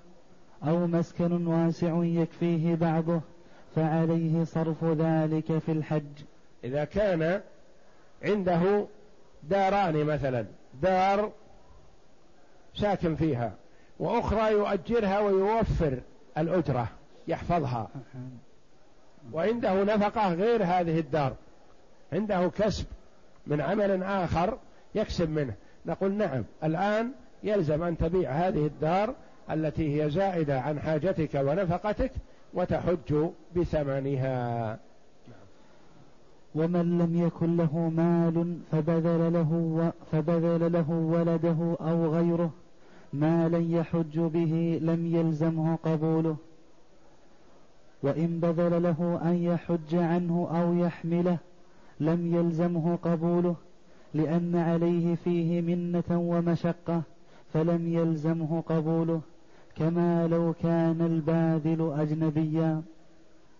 أو 0.67 0.88
مسكن 0.88 1.48
واسع 1.48 2.04
يكفيه 2.04 2.76
بعضه 2.76 3.22
فعليه 3.76 4.43
صرف 4.43 4.84
ذلك 4.84 5.58
في 5.58 5.72
الحج. 5.72 6.24
إذا 6.63 6.84
كان 6.84 7.41
عنده 8.24 8.86
داران 9.43 10.04
مثلا 10.04 10.45
دار 10.82 11.32
ساكن 12.76 13.15
فيها 13.15 13.54
وأخرى 14.00 14.52
يؤجرها 14.52 15.19
ويوفر 15.19 16.00
الأجرة 16.38 16.88
يحفظها. 17.28 17.88
وعنده 19.34 19.84
نفقة 19.84 20.34
غير 20.34 20.63
هذه 20.63 21.00
الدار. 21.00 21.36
عنده 22.13 22.48
كسب 22.48 22.86
من 23.48 23.62
عمل 23.62 24.04
آخر 24.04 24.58
يكسب 24.95 25.30
منه. 25.30 25.54
نقول 25.86 26.13
نعم 26.13 26.43
الآن 26.63 27.12
يلزم 27.43 27.84
أن 27.84 27.98
تبيع 27.98 28.32
هذه 28.32 28.65
الدار 28.65 29.13
التي 29.52 30.04
هي 30.04 30.10
زائدة 30.10 30.62
عن 30.62 30.80
حاجتك 30.80 31.36
ونفقتك 31.36 32.12
وتحج 32.54 33.26
بثمنها. 33.56 34.80
ومن 36.56 36.98
لم 36.98 37.28
يكن 37.28 37.58
له 37.58 37.78
مال 37.78 38.58
فبذل 38.72 39.34
له 39.34 39.91
فبذل 40.12 40.72
له 40.72 40.91
ولده 40.91 41.78
أو 41.82 42.15
غيره 42.15 42.52
ما 43.13 43.50
لن 43.50 43.72
يحج 43.72 44.19
به 44.19 44.80
لم 44.82 45.15
يلزمه 45.15 45.76
قبوله. 45.76 46.38
وإن 48.04 48.39
بذل 48.39 48.84
له 48.84 49.19
أن 49.24 49.36
يحج 49.43 49.95
عنه 49.95 50.48
أو 50.52 50.74
يحمله 50.74 51.38
لم 51.99 52.35
يلزمه 52.35 52.95
قبوله 53.03 53.55
لأن 54.13 54.55
عليه 54.55 55.15
فيه 55.15 55.62
منة 55.62 56.03
ومشقة 56.09 57.01
فلم 57.53 57.93
يلزمه 57.93 58.62
قبوله 58.62 59.21
كما 59.75 60.27
لو 60.27 60.53
كان 60.63 61.01
الباذل 61.01 61.93
أجنبيا. 61.99 62.81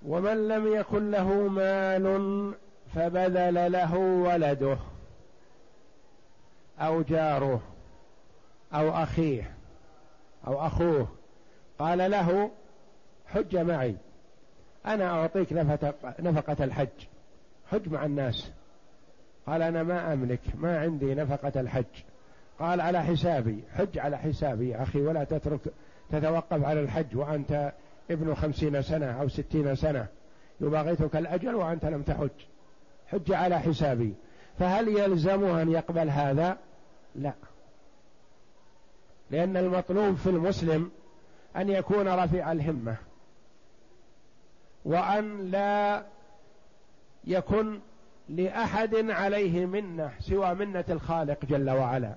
ومن 0.08 0.47
لم 0.47 0.73
يكن 0.73 1.12
له 1.12 1.47
مال 1.47 2.54
فبذل 2.95 3.71
له 3.71 3.97
ولده 3.97 4.78
أو 6.80 7.02
جاره 7.02 7.62
أو 8.73 8.89
أخيه 8.89 9.52
أو 10.47 10.67
أخوه. 10.67 11.08
قال 11.80 12.12
له 12.12 12.52
حج 13.28 13.58
معي 13.58 13.95
أنا 14.86 15.10
أعطيك 15.10 15.54
نفقة 16.19 16.63
الحج. 16.63 17.09
حج 17.72 17.90
مع 17.90 18.06
الناس. 18.06 18.52
قال 19.48 19.62
أنا 19.62 19.84
ما 19.84 20.14
أملك 20.14 20.40
ما 20.56 20.80
عندي 20.80 21.16
نفقة 21.16 21.62
الحج. 21.62 22.04
قال 22.60 22.82
على 22.82 23.04
حسابي 23.04 23.64
حج 23.74 24.00
على 24.00 24.18
حسابي 24.18 24.70
يا 24.70 24.84
أخي 24.84 25.02
ولا 25.02 25.24
تترك 25.24 25.60
تتوقف 26.12 26.64
على 26.64 26.82
الحج 26.82 27.18
وأنت 27.18 27.74
ابن 28.12 28.36
خمسين 28.36 28.82
سنة 28.82 29.22
أو 29.22 29.28
ستين 29.28 29.76
سنة. 29.76 30.08
يباغتك 30.62 31.16
الأجل 31.16 31.56
وأنت 31.56 31.86
لم 31.86 32.02
تحج. 32.02 32.30
حج 33.08 33.32
على 33.32 33.60
حسابي. 33.60 34.14
فهل 34.60 34.88
يلزمه 34.88 35.62
أن 35.62 35.72
يقبل 35.72 36.10
هذا؟ 36.10 36.58
لا. 37.16 37.34
لأن 39.32 39.58
المطلوب 39.58 40.16
في 40.16 40.30
المسلم 40.30 40.92
أن 41.56 41.70
يكون 41.70 42.08
رفيع 42.08 42.52
الهمة. 42.52 42.96
وأن 44.86 45.52
لا 45.52 46.04
يكن 47.24 47.80
لأحد 48.30 48.96
عليه 48.96 49.66
منة 49.66 50.12
سوى 50.20 50.54
منة 50.54 50.86
الخالق 50.90 51.46
جل 51.46 51.70
وعلا. 51.70 52.16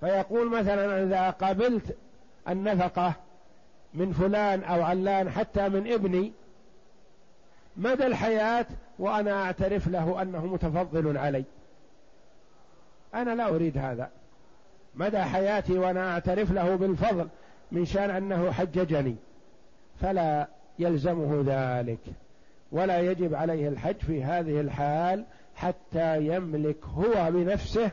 فيقول 0.00 0.50
مثلا 0.50 1.02
إذا 1.02 1.30
قبلت 1.30 1.96
النفقة 2.48 3.14
من 3.94 4.12
فلان 4.12 4.62
أو 4.62 4.82
علان 4.82 5.30
حتى 5.30 5.68
من 5.68 5.92
ابني 5.92 6.32
مدى 7.76 8.06
الحياة 8.06 8.66
وأنا 8.98 9.42
أعترف 9.42 9.88
له 9.88 10.22
أنه 10.22 10.46
متفضل 10.46 11.18
علي؟ 11.18 11.44
أنا 13.14 13.34
لا 13.34 13.48
أريد 13.48 13.78
هذا. 13.78 14.10
مدى 14.94 15.18
حياتي 15.18 15.78
وأنا 15.78 16.12
أعترف 16.12 16.52
له 16.52 16.76
بالفضل 16.76 17.28
من 17.72 17.84
شان 17.84 18.10
أنه 18.10 18.50
حججني 18.50 19.16
فلا 20.00 20.48
يلزمه 20.78 21.42
ذلك. 21.46 22.00
ولا 22.72 23.00
يجب 23.00 23.34
عليه 23.34 23.68
الحج 23.68 23.96
في 23.96 24.24
هذه 24.24 24.60
الحال 24.60 25.24
حتى 25.54 26.26
يملك 26.26 26.84
هو 26.84 27.30
بنفسه 27.30 27.90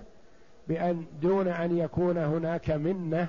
بأن 0.67 1.05
دون 1.21 1.47
أن 1.47 1.77
يكون 1.77 2.17
هناك 2.17 2.71
منة 2.71 3.27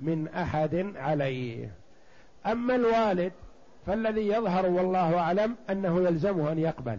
من 0.00 0.28
أحد 0.28 0.92
عليه. 0.96 1.72
أما 2.46 2.74
الوالد 2.74 3.32
فالذي 3.86 4.28
يظهر 4.28 4.66
والله 4.66 5.18
أعلم 5.18 5.56
أنه 5.70 6.00
يلزمه 6.00 6.52
أن 6.52 6.58
يقبل 6.58 6.98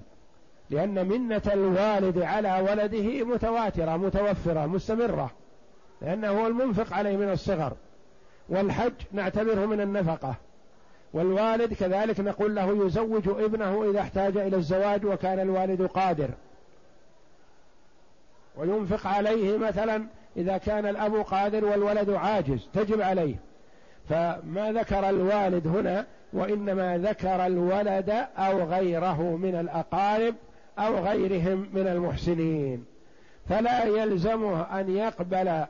لأن 0.69 1.07
منة 1.07 1.41
الوالد 1.53 2.21
على 2.21 2.67
ولده 2.69 3.23
متواترة 3.25 3.97
متوفرة 3.97 4.65
مستمرة 4.65 5.31
لأنه 6.01 6.29
هو 6.29 6.47
المنفق 6.47 6.93
عليه 6.93 7.17
من 7.17 7.31
الصغر. 7.31 7.73
والحج 8.49 8.93
نعتبره 9.11 9.65
من 9.65 9.81
النفقة. 9.81 10.35
والوالد 11.13 11.73
كذلك 11.73 12.19
نقول 12.19 12.55
له 12.55 12.85
يزوج 12.85 13.27
ابنه 13.27 13.89
إذا 13.89 13.99
احتاج 13.99 14.37
إلى 14.37 14.57
الزواج 14.57 15.05
وكان 15.05 15.39
الوالد 15.39 15.81
قادر. 15.81 16.29
وينفق 18.57 19.07
عليه 19.07 19.57
مثلا 19.57 20.05
إذا 20.37 20.57
كان 20.57 20.85
الأب 20.85 21.15
قادر 21.15 21.65
والولد 21.65 22.09
عاجز 22.09 22.67
تجب 22.73 23.01
عليه. 23.01 23.35
فما 24.09 24.71
ذكر 24.71 25.09
الوالد 25.09 25.67
هنا 25.67 26.05
وإنما 26.33 26.97
ذكر 26.97 27.45
الولد 27.45 28.09
أو 28.37 28.63
غيره 28.63 29.21
من 29.21 29.55
الأقارب 29.55 30.35
أو 30.79 30.95
غيرهم 30.95 31.69
من 31.73 31.87
المحسنين. 31.87 32.85
فلا 33.49 33.83
يلزمه 33.83 34.79
أن 34.79 34.95
يقبل 34.95 35.65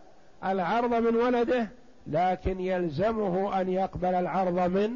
العرض 0.45 0.93
من 0.93 1.15
ولده 1.15 1.67
لكن 2.07 2.59
يلزمه 2.59 3.61
أن 3.61 3.69
يقبل 3.69 4.15
العرض 4.15 4.59
من 4.59 4.91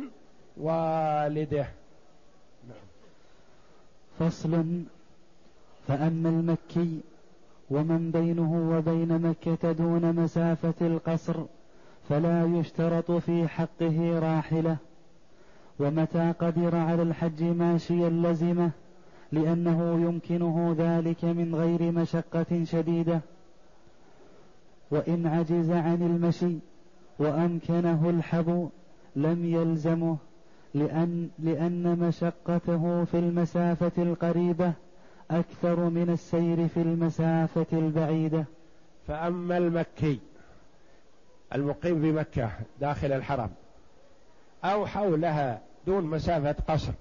والده. 0.60 1.68
فصل. 4.20 4.84
فأما 5.88 6.30
المكي 6.30 7.00
ومن 7.70 8.12
بينه 8.12 8.78
وبين 8.78 9.22
مكة 9.22 9.72
دون 9.72 10.16
مسافة 10.16 10.74
القصر 10.82 11.36
فلا 12.10 12.46
يشترط 12.46 13.12
في 13.12 13.48
حقه 13.48 14.20
راحلة. 14.20 14.78
ومتى 15.80 16.34
قدر 16.40 16.76
على 16.76 17.02
الحج 17.02 17.44
ماشيا 17.44 18.10
لزمة 18.10 18.72
لأنه 19.32 19.94
يمكنه 19.94 20.76
ذلك 20.78 21.26
من 21.26 21.56
غير 21.56 21.92
مشقة 21.92 22.64
شديدة. 22.64 23.22
وإن 24.92 25.28
عجز 25.28 25.72
عن 25.72 26.02
المشي 26.02 26.58
وأمكنه 27.20 28.10
الحب 28.10 28.70
لم 29.16 29.46
يلزمه. 29.46 30.18
لأن, 30.80 31.30
لأن 31.40 32.00
مشقته 32.00 33.06
في 33.06 33.20
المسافة 33.20 33.92
القريبة 34.04 34.74
أكثر 35.32 35.80
من 35.80 36.10
السير 36.10 36.68
في 36.68 36.82
المسافة 36.82 37.66
البعيدة. 37.74 38.46
فأما 39.08 39.58
المكي 39.58 40.20
المقيم 41.56 42.02
بمكة 42.02 42.52
داخل 42.82 43.12
الحرم 43.12 43.50
أو 44.64 44.86
حولها 44.86 45.62
دون 45.88 46.04
مسافة 46.04 46.56
قصر 46.68 46.94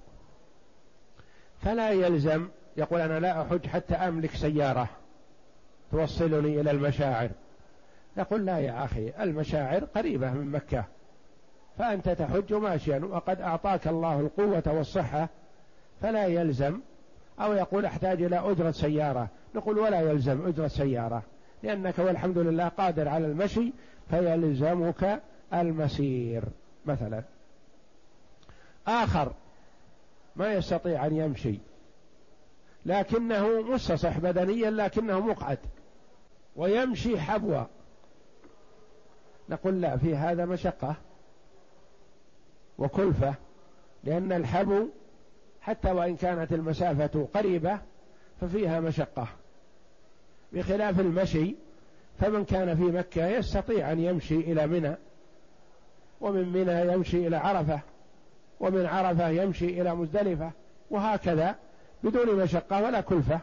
فلا 1.61 1.91
يلزم 1.91 2.47
يقول 2.77 3.01
أنا 3.01 3.19
لا 3.19 3.41
أحج 3.41 3.67
حتى 3.67 3.95
أملك 3.95 4.31
سيارة 4.31 4.89
توصلني 5.91 6.61
إلى 6.61 6.71
المشاعر. 6.71 7.29
يقول 8.17 8.45
لا 8.45 8.59
يا 8.59 8.85
أخي 8.85 9.13
المشاعر 9.19 9.83
قريبة 9.83 10.31
من 10.31 10.51
مكة. 10.51 10.85
فأنت 11.77 12.09
تحج 12.09 12.53
ماشيا 12.53 12.99
وقد 12.99 13.41
أعطاك 13.41 13.87
الله 13.87 14.19
القوة 14.19 14.63
والصحة 14.67 15.29
فلا 16.01 16.25
يلزم. 16.25 16.79
أو 17.39 17.53
يقول 17.53 17.85
أحتاج 17.85 18.21
إلى 18.21 18.39
أجرة 18.39 18.71
سيارة 18.71 19.27
نقول 19.55 19.79
ولا 19.79 20.01
يلزم 20.01 20.47
أجرة 20.47 20.67
سيارة 20.67 21.23
لأنك 21.63 21.99
والحمد 21.99 22.37
لله 22.37 22.67
قادر 22.67 23.07
على 23.07 23.25
المشي 23.25 23.73
فيلزمك 24.09 25.21
المسير 25.53 26.43
مثلا. 26.85 27.23
آخر 28.87 29.33
ما 30.35 30.53
يستطيع 30.53 31.05
أن 31.05 31.15
يمشي 31.15 31.59
لكنه 32.85 33.61
مستصح 33.61 34.17
بدنيا 34.17 34.71
لكنه 34.71 35.19
مقعد 35.19 35.59
ويمشي 36.55 37.19
حبوا 37.19 37.63
نقول 39.49 39.81
لا 39.81 39.97
في 39.97 40.15
هذا 40.15 40.45
مشقة. 40.45 40.95
وكلفة 42.77 43.33
لأن 44.03 44.31
الحبو 44.31 44.87
حتى 45.61 45.91
وإن 45.91 46.15
كانت 46.15 46.53
المسافة 46.53 47.27
قريبة 47.33 47.79
ففيها 48.41 48.79
مشقة. 48.79 49.27
بخلاف 50.53 50.99
المشي 50.99 51.55
فمن 52.19 52.45
كان 52.45 52.75
في 52.75 52.83
مكة 52.83 53.27
يستطيع 53.27 53.91
أن 53.91 53.99
يمشي 53.99 54.35
إلى 54.35 54.67
منى 54.67 54.95
ومن 56.21 56.49
منى 56.49 56.93
يمشي 56.93 57.27
إلى 57.27 57.37
عرفة 57.37 57.79
ومن 58.59 58.85
عرفة 58.85 59.29
يمشي 59.29 59.81
إلى 59.81 59.95
مزدلفة 59.95 60.51
وهكذا 60.91 61.55
بدون 62.03 62.35
مشقة 62.35 62.83
ولا 62.83 63.01
كلفة. 63.01 63.39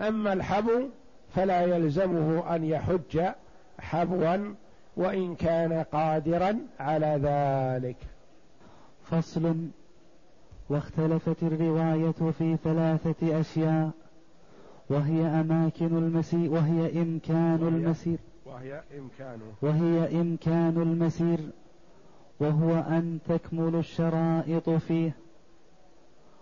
أما 0.00 0.32
الحبو 0.32 0.88
فلا 1.34 1.62
يلزمه 1.62 2.54
أن 2.54 2.64
يحج 2.64 3.22
حبوا 3.78 4.54
وإن 4.96 5.34
كان 5.34 5.72
قادرا 5.72 6.58
على 6.80 7.20
ذلك. 7.22 7.96
فصل. 9.04 9.56
واختلفت 10.68 11.42
الرواية 11.42 12.30
في 12.38 12.56
ثلاثة 12.64 13.40
أشياء 13.40 13.90
وهي 14.90 15.26
أماكن 15.26 15.96
المسير 15.96 16.52
وهي 16.52 17.02
إمكان 17.02 17.62
وهي 17.62 17.68
المسير. 17.68 18.18
وهي 18.46 18.82
إمكان. 18.98 19.40
وهي 19.62 20.20
إمكان 20.20 20.82
المسير 20.82 21.38
وهو 22.40 22.74
أن 22.74 23.18
تكمل 23.28 23.76
الشرائط 23.76 24.70
فيه. 24.70 25.12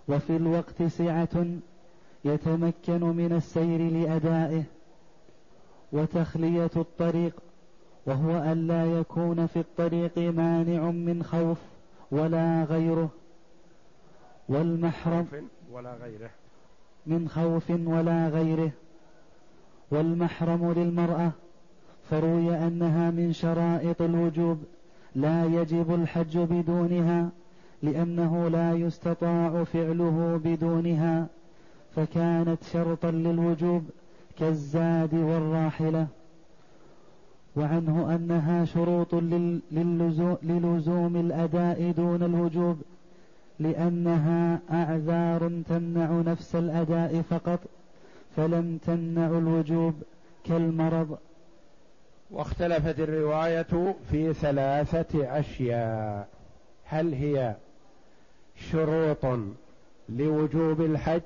وفي 0.09 0.37
الوقت 0.37 0.83
سعة 0.83 1.47
يتمكن 2.25 3.01
من 3.01 3.33
السير 3.33 3.91
لأدائه 3.91 4.63
وتخلية 5.93 6.71
الطريق 6.77 7.35
وهو 8.07 8.39
أن 8.39 8.67
لا 8.67 8.99
يكون 8.99 9.47
في 9.47 9.59
الطريق 9.59 10.19
مانع 10.19 10.91
من 10.91 11.23
خوف 11.23 11.59
ولا 12.11 12.65
غيره 12.65 13.11
والمحرم 14.49 15.27
ولا 15.73 15.95
غيره. 15.95 16.31
من 17.07 17.29
خوف 17.29 17.71
ولا 17.71 18.29
غيره 18.29 18.71
والمحرم 19.91 20.73
للمرأة 20.73 21.31
فروي 22.11 22.57
أنها 22.57 23.11
من 23.11 23.33
شرائط 23.33 24.03
الوجوب 24.03 24.59
لا 25.15 25.45
يجب 25.45 25.95
الحج 25.95 26.39
بدونها 26.39 27.31
لأنه 27.83 28.49
لا 28.49 28.73
يستطاع 28.73 29.65
فعله 29.65 30.41
بدونها 30.45 31.27
فكانت 31.97 32.65
شرطا 32.65 33.11
للوجوب 33.11 33.91
كالزاد 34.39 35.15
والراحلة 35.15 36.07
وعنه 37.57 38.15
أنها 38.15 38.65
شروط 38.65 39.15
للزوم 40.43 41.17
الأداء 41.17 41.91
دون 41.91 42.23
الوجوب 42.23 42.83
لأنها 43.59 44.61
أعذار 44.73 45.63
تمنع 45.69 46.23
نفس 46.33 46.57
الأداء 46.57 47.23
فقط 47.23 47.61
فلم 48.37 48.79
تمنع 48.87 49.27
الوجوب 49.27 49.95
كالمرض. 50.45 51.19
واختلفت 52.31 53.01
الرواية 53.01 53.95
في 54.11 54.35
ثلاثة 54.35 55.39
أشياء. 55.39 56.29
هل 56.85 57.15
هي 57.15 57.57
شروط 58.57 59.39
لوجوب 60.09 60.81
الحج 60.81 61.23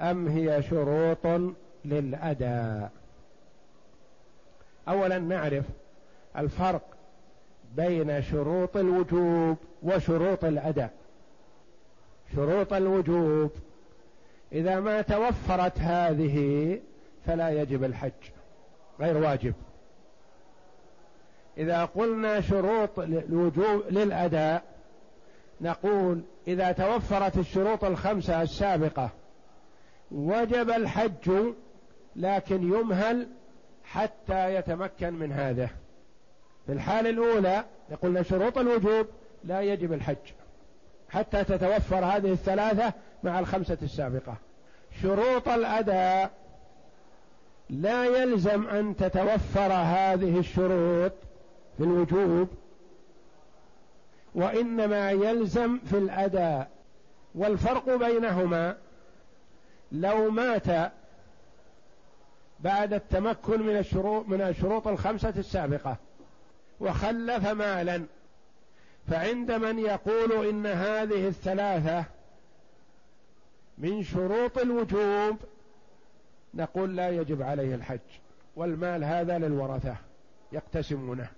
أم 0.00 0.28
هي 0.28 0.62
شروط 0.62 1.52
للأداء؟ 1.84 2.90
أولا 4.88 5.18
نعرف 5.18 5.64
الفرق 6.36 6.82
بين 7.76 8.22
شروط 8.22 8.76
الوجوب 8.76 9.56
وشروط 9.82 10.44
الأداء. 10.44 10.90
شروط 12.34 12.72
الوجوب 12.72 13.50
إذا 14.52 14.80
ما 14.80 15.02
توفرت 15.02 15.78
هذه 15.78 16.80
فلا 17.26 17.50
يجب 17.50 17.84
الحج 17.84 18.12
غير 19.00 19.16
واجب. 19.16 19.54
إذا 21.58 21.84
قلنا 21.84 22.40
شروط 22.40 22.98
الوجوب 22.98 23.82
للأداء 23.90 24.62
نقول 25.60 26.22
إذا 26.48 26.72
توفرت 26.72 27.38
الشروط 27.38 27.84
الخمسة 27.84 28.42
السابقة 28.42 29.10
وجب 30.10 30.70
الحج 30.70 31.30
لكن 32.16 32.62
يمهل 32.62 33.28
حتى 33.84 34.54
يتمكن 34.54 35.12
من 35.14 35.32
هذا. 35.32 35.68
في 36.66 36.72
الحالة 36.72 37.10
الأولى 37.10 37.64
قلنا 38.02 38.22
شروط 38.22 38.58
الوجوب 38.58 39.06
لا 39.44 39.60
يجب 39.60 39.92
الحج. 39.92 40.16
حتى 41.08 41.44
تتوفر 41.44 42.04
هذه 42.04 42.32
الثلاثة 42.32 42.92
مع 43.22 43.38
الخمسة 43.38 43.78
السابقة. 43.82 44.36
شروط 45.02 45.48
الأداء 45.48 46.30
لا 47.70 48.04
يلزم 48.04 48.66
أن 48.66 48.96
تتوفر 48.96 49.72
هذه 49.72 50.38
الشروط 50.38 51.12
في 51.76 51.84
الوجوب 51.84 52.48
وإنما 54.34 55.10
يلزم 55.10 55.78
في 55.78 55.98
الأداء. 55.98 56.68
والفرق 57.34 57.96
بينهما 57.96 58.76
لو 59.92 60.30
مات 60.30 60.92
بعد 62.64 62.92
التمكن 62.92 63.62
من 63.62 63.76
الشروط 63.76 64.28
من 64.28 64.40
الشروط 64.40 64.88
الخمسة 64.88 65.34
السابقة. 65.36 65.96
وخلف 66.80 67.46
مالا. 67.46 68.04
فعند 69.08 69.52
من 69.52 69.78
يقول 69.78 70.46
إن 70.48 70.66
هذه 70.66 71.28
الثلاثة 71.28 72.04
من 73.78 74.02
شروط 74.02 74.58
الوجوب 74.58 75.36
نقول 76.54 76.96
لا 76.96 77.08
يجب 77.08 77.42
عليه 77.42 77.74
الحج. 77.74 77.98
والمال 78.56 79.04
هذا 79.04 79.38
للورثة 79.38 79.96
يقتسمونه. 80.52 81.28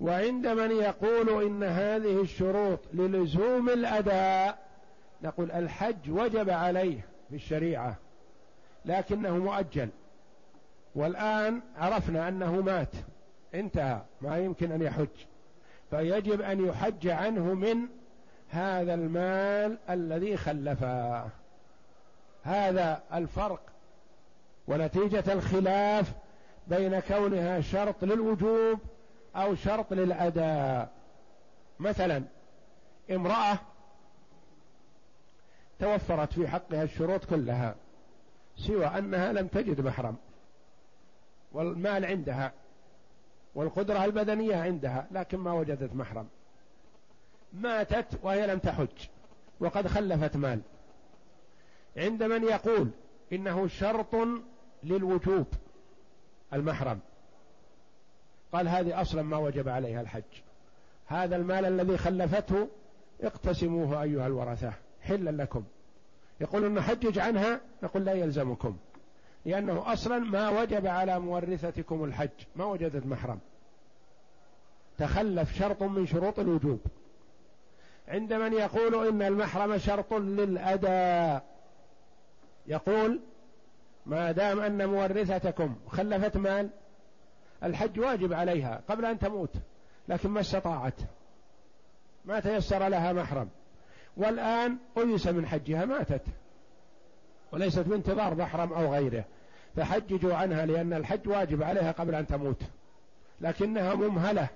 وعند 0.00 0.46
من 0.46 0.70
يقول 0.70 1.42
إن 1.44 1.62
هذه 1.62 2.20
الشروط 2.20 2.80
للزوم 2.92 3.68
الأداء 3.70 4.58
نقول 5.22 5.50
الحج 5.50 6.10
وجب 6.10 6.50
عليه 6.50 7.00
في 7.30 7.36
الشريعة. 7.36 7.96
لكنه 8.84 9.36
مؤجل. 9.36 9.88
والآن 10.94 11.60
عرفنا 11.76 12.28
أنه 12.28 12.52
مات. 12.52 12.94
انتهى. 13.54 14.00
ما 14.20 14.38
يمكن 14.38 14.72
أن 14.72 14.82
يحج. 14.82 15.08
فيجب 15.90 16.40
أن 16.40 16.66
يحج 16.66 17.08
عنه 17.08 17.54
من 17.54 17.76
هذا 18.48 18.94
المال 18.94 19.78
الذي 19.90 20.36
خلفه. 20.36 21.28
هذا 22.42 23.02
الفرق 23.14 23.60
ونتيجة 24.68 25.32
الخلاف 25.32 26.12
بين 26.66 27.00
كونها 27.00 27.60
شرط 27.60 28.04
للوجوب 28.04 28.78
أو 29.36 29.54
شرط 29.54 29.92
للأداء. 29.92 30.88
مثلا 31.80 32.22
امرأة 33.10 33.58
توفرت 35.78 36.32
في 36.32 36.48
حقها 36.48 36.82
الشروط 36.82 37.24
كلها. 37.24 37.74
سوى 38.56 38.86
أنها 38.86 39.32
لم 39.32 39.46
تجد 39.46 39.80
محرم. 39.80 40.16
والمال 41.52 42.04
عندها 42.04 42.52
والقدرة 43.54 44.04
البدنية 44.04 44.56
عندها 44.56 45.06
لكن 45.10 45.38
ما 45.38 45.52
وجدت 45.52 45.94
محرم. 45.94 46.28
ماتت 47.52 48.18
وهي 48.22 48.46
لم 48.46 48.58
تحج 48.58 49.08
وقد 49.60 49.86
خلفت 49.86 50.36
مال. 50.36 50.60
عند 51.96 52.22
من 52.22 52.44
يقول 52.44 52.90
إنه 53.32 53.66
شرط 53.66 54.14
للوجوب 54.82 55.46
المحرم. 56.52 57.00
قال 58.52 58.68
هذه 58.68 59.00
أصلا 59.00 59.22
ما 59.22 59.36
وجب 59.36 59.68
عليها 59.68 60.00
الحج. 60.00 60.22
هذا 61.06 61.36
المال 61.36 61.64
الذي 61.64 61.98
خلفته 61.98 62.68
اقتسموه 63.22 64.02
أيها 64.02 64.26
الورثة 64.26 64.72
حلا 65.02 65.30
لكم. 65.30 65.64
يقول 66.40 66.72
نحجج 66.72 67.18
عنها 67.18 67.60
نقول 67.82 68.04
لا 68.04 68.12
يلزمكم 68.12 68.76
لأنه 69.44 69.92
أصلا 69.92 70.18
ما 70.18 70.60
وجب 70.60 70.86
على 70.86 71.20
مورثتكم 71.20 72.04
الحج 72.04 72.28
ما 72.56 72.64
وجدت 72.64 73.06
محرم. 73.06 73.38
تخلف 74.98 75.58
شرط 75.58 75.82
من 75.82 76.06
شروط 76.06 76.38
الوجوب. 76.38 76.80
عند 78.08 78.32
من 78.32 78.52
يقول 78.52 79.08
إن 79.08 79.22
المحرم 79.22 79.78
شرط 79.78 80.12
للأداء 80.14 81.44
يقول 82.66 83.20
ما 84.06 84.32
دام 84.32 84.60
أن 84.60 84.88
مورثتكم 84.88 85.76
خلفت 85.88 86.36
مال 86.36 86.70
الحج 87.62 88.00
واجب 88.00 88.32
عليها 88.32 88.82
قبل 88.88 89.04
أن 89.04 89.18
تموت 89.18 89.50
لكن 90.08 90.28
ما 90.28 90.40
استطاعت 90.40 91.00
ما 92.24 92.40
تيسر 92.40 92.88
لها 92.88 93.12
محرم. 93.12 93.48
والآن 94.16 94.76
أيس 94.98 95.26
من 95.26 95.46
حجها 95.46 95.84
ماتت 95.84 96.22
وليست 97.52 97.78
بانتظار 97.78 98.34
محرم 98.34 98.72
أو 98.72 98.94
غيره. 98.94 99.24
فحججوا 99.76 100.34
عنها 100.34 100.66
لأن 100.66 100.92
الحج 100.92 101.28
واجب 101.28 101.62
عليها 101.62 101.92
قبل 101.92 102.14
أن 102.14 102.26
تموت. 102.26 102.62
لكنها 103.40 103.94
ممهلة. 103.94 104.48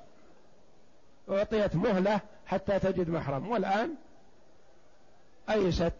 أعطيت 1.31 1.77
مهلة 1.77 2.21
حتى 2.47 2.79
تجد 2.79 3.11
محرم. 3.11 3.49
والآن 3.49 3.94
أيست 5.51 5.92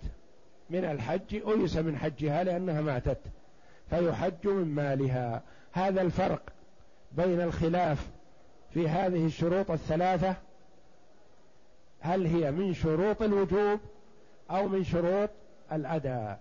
من 0.71 0.85
الحج 0.85 1.35
أيس 1.49 1.77
من 1.77 1.97
حجها 1.97 2.45
لأنها 2.45 2.81
ماتت. 2.81 3.21
فيحج 3.91 4.47
من 4.47 4.75
مالها. 4.75 5.43
هذا 5.73 6.03
الفرق 6.03 6.43
بين 7.13 7.41
الخلاف 7.41 8.07
في 8.75 8.89
هذه 8.89 9.27
الشروط 9.27 9.71
الثلاثة 9.71 10.35
هل 12.01 12.27
هي 12.27 12.51
من 12.51 12.75
شروط 12.75 13.23
الوجوب 13.23 13.81
أو 14.51 14.69
من 14.69 14.85
شروط 14.85 15.31
الأداء؟ 15.73 16.41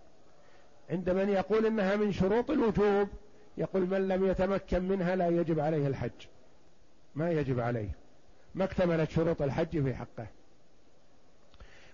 عند 0.89 1.09
من 1.09 1.29
يقول 1.29 1.65
إنها 1.65 1.95
من 1.95 2.11
شروط 2.11 2.51
الوجوب 2.51 3.07
يقول 3.57 3.81
من 3.81 4.07
لم 4.07 4.25
يتمكن 4.25 4.81
منها 4.83 5.15
لا 5.15 5.27
يجب 5.27 5.59
عليه 5.59 5.87
الحج. 5.87 6.27
ما 7.15 7.31
يجب 7.31 7.59
عليه. 7.59 7.89
ما 8.55 8.63
اكتملت 8.63 9.09
شروط 9.09 9.41
الحج 9.41 9.83
في 9.83 9.95
حقه. 9.95 10.27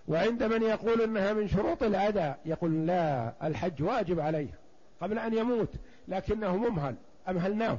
وعند 0.08 0.42
من 0.42 0.62
يقول 0.62 1.02
إنها 1.02 1.32
من 1.32 1.48
شروط 1.48 1.82
الأداء 1.82 2.38
يقول 2.44 2.86
لا 2.86 3.32
الحج 3.42 3.82
واجب 3.82 4.20
عليه 4.20 4.58
قبل 5.00 5.18
أن 5.18 5.34
يموت 5.34 5.70
لكنه 6.08 6.56
ممهل. 6.56 6.94
أمهلناه. 7.28 7.78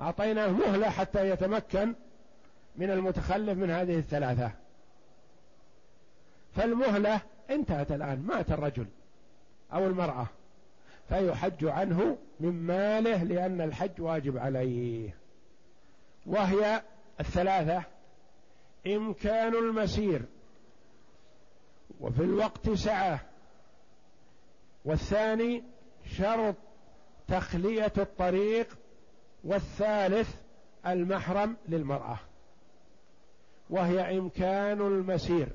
أعطيناه 0.00 0.48
مهلة 0.48 0.90
حتى 0.90 1.30
يتمكن 1.30 1.94
من 2.76 2.90
المتخلف 2.90 3.58
من 3.58 3.70
هذه 3.70 3.98
الثلاثة. 3.98 4.52
فالمهلة 6.52 7.20
انتهت 7.50 7.92
الآن 7.92 8.22
مات 8.26 8.50
الرجل 8.50 8.86
أو 9.72 9.86
المرأة 9.86 10.26
فيحج 11.08 11.64
عنه 11.64 12.18
من 12.40 12.52
ماله 12.52 13.24
لأن 13.24 13.60
الحج 13.60 14.00
واجب 14.00 14.38
عليه. 14.38 15.14
وهي 16.26 16.82
الثلاثة 17.20 17.84
إمكان 18.86 19.54
المسير 19.54 20.22
وفي 22.00 22.22
الوقت 22.22 22.70
سعة 22.70 23.20
والثاني 24.84 25.62
شرط 26.16 26.54
تخلية 27.28 27.92
الطريق 27.98 28.78
والثالث 29.44 30.34
المحرم 30.86 31.56
للمرأة. 31.68 32.18
وهي 33.72 34.18
إمكان 34.18 34.80
المسير 34.80 35.48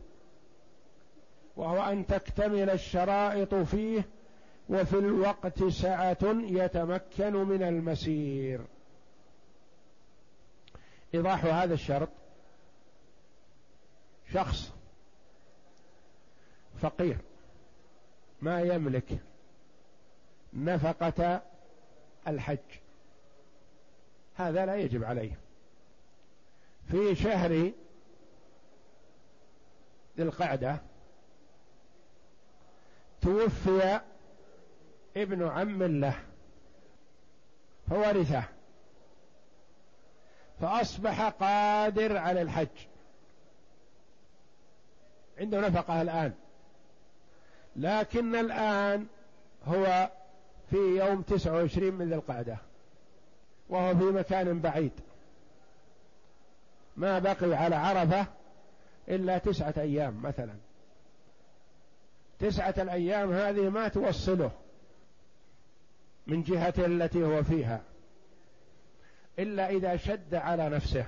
وهو 1.57 1.91
أن 1.91 2.07
تكتمل 2.07 2.69
الشرائط 2.69 3.55
فيه 3.55 4.07
وفي 4.69 4.93
الوقت 4.93 5.63
سعة 5.63 6.17
يتمكن 6.23 7.33
من 7.33 7.63
المسير. 7.63 8.61
إيضاح 11.13 11.45
هذا 11.45 11.73
الشرط 11.73 12.09
شخص 14.33 14.73
فقير 16.81 17.17
ما 18.41 18.61
يملك 18.61 19.19
نفقة 20.53 21.41
الحج 22.27 22.57
هذا 24.35 24.65
لا 24.65 24.75
يجب 24.75 25.03
عليه. 25.03 25.37
في 26.91 27.15
شهر 27.15 27.71
ذي 30.17 30.23
القعدة 30.23 30.77
توفي 33.21 33.99
ابن 35.17 35.47
عم 35.47 35.83
له 35.83 36.19
فورثه 37.89 38.43
فأصبح 40.61 41.29
قادر 41.29 42.17
على 42.17 42.41
الحج. 42.41 42.67
عنده 45.39 45.59
نفقة 45.59 46.01
الآن 46.01 46.33
لكن 47.75 48.35
الآن 48.35 49.07
هو 49.65 50.09
في 50.69 50.77
يوم 50.77 51.21
تسعة 51.21 51.53
وعشرين 51.53 51.93
من 51.93 52.09
ذي 52.09 52.15
القعدة 52.15 52.57
وهو 53.69 53.95
في 53.95 54.03
مكان 54.03 54.59
بعيد. 54.59 54.91
ما 56.97 57.19
بقي 57.19 57.53
على 57.53 57.75
عرفة 57.75 58.36
إلا 59.09 59.37
تسعة 59.37 59.73
أيام 59.77 60.21
مثلا. 60.21 60.53
تسعة 62.39 62.73
الأيام 62.77 63.31
هذه 63.31 63.69
ما 63.69 63.87
توصله 63.87 64.51
من 66.27 66.43
جهة 66.43 66.73
التي 66.77 67.23
هو 67.23 67.43
فيها 67.43 67.81
إلا 69.39 69.69
إذا 69.69 69.97
شد 69.97 70.35
على 70.35 70.69
نفسه 70.69 71.05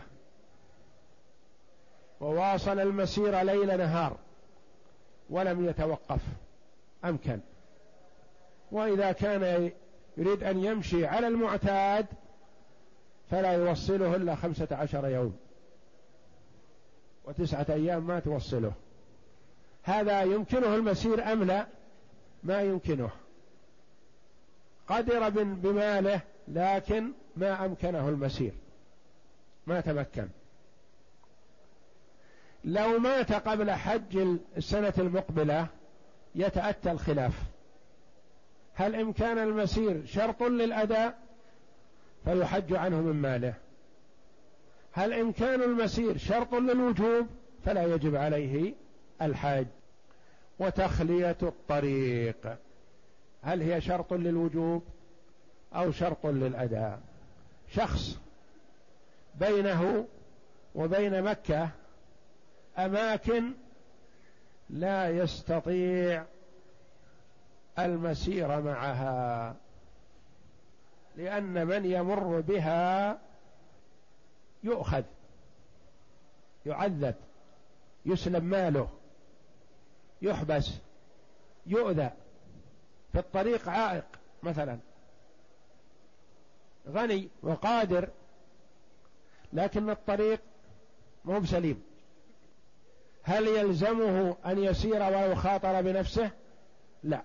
وواصل 2.20 2.80
المسير 2.80 3.42
ليل 3.42 3.78
نهار 3.78 4.18
ولم 5.30 5.66
يتوقف 5.66 6.22
أمكن. 7.06 7.40
وإذا 8.72 9.12
كان 9.12 9.72
يريد 10.18 10.44
أن 10.44 10.64
يمشي 10.64 11.06
على 11.06 11.28
المعتاد 11.28 12.06
فلا 13.32 13.52
يوصله 13.52 14.16
إلا 14.16 14.36
خمسة 14.36 14.68
عشر 14.72 15.08
يوم. 15.08 15.38
وتسعة 17.30 17.66
أيام 17.70 18.08
ما 18.08 18.20
توصله. 18.20 18.74
هذا 19.84 20.22
يمكنه 20.22 20.76
المسير 20.76 21.32
أم 21.34 21.44
لا؟ 21.44 21.68
ما 22.44 22.62
يمكنه. 22.62 23.10
قدر 24.88 25.30
بماله 25.30 26.22
لكن 26.48 27.12
ما 27.36 27.66
أمكنه 27.66 28.10
المسير. 28.10 28.54
ما 29.68 29.82
تمكن. 29.82 30.28
لو 32.64 33.00
مات 33.00 33.32
قبل 33.32 33.72
حج 33.72 34.38
السنة 34.58 34.94
المقبلة 34.98 35.68
يتأتى 36.36 36.92
الخلاف. 36.92 37.44
هل 38.74 38.96
إمكان 38.96 39.38
المسير 39.38 40.06
شرط 40.06 40.44
للأداء؟ 40.44 41.20
فيحج 42.26 42.74
عنه 42.74 43.02
من 43.02 43.22
ماله. 43.22 43.54
هل 44.92 45.14
إمكان 45.14 45.62
المسير 45.62 46.18
شرط 46.18 46.56
للوجوب 46.56 47.28
فلا 47.66 47.84
يجب 47.84 48.16
عليه 48.16 48.74
الحاج. 49.22 49.68
وتخلية 50.60 51.38
الطريق 51.44 52.58
هل 53.42 53.62
هي 53.62 53.82
شرط 53.82 54.14
للوجوب 54.14 54.84
أو 55.76 55.92
شرط 55.92 56.26
للأداء؟ 56.26 57.00
شخص 57.72 58.20
بينه 59.40 60.08
وبين 60.76 61.24
مكة 61.24 61.70
أماكن 62.78 63.54
لا 64.70 65.10
يستطيع 65.10 66.26
المسير 67.80 68.62
معها 68.62 69.56
لأن 71.16 71.68
من 71.68 71.86
يمر 71.86 72.40
بها 72.40 73.18
يؤخذ 74.64 75.04
يعذب 76.66 77.16
يسلم 78.06 78.44
ماله 78.44 78.90
يحبس 80.22 80.72
يؤذى 81.66 82.10
في 83.12 83.20
الطريق 83.20 83.70
عائق 83.70 84.06
مثلا. 84.44 84.80
غني 86.90 87.30
وقادر 87.44 88.10
لكن 89.54 89.90
الطريق 89.90 90.42
مو 91.26 91.40
بسليم. 91.40 91.84
هل 93.24 93.48
يلزمه 93.48 94.36
أن 94.46 94.64
يسير 94.64 95.04
ويخاطر 95.04 95.82
بنفسه؟ 95.82 96.32
لا. 97.04 97.22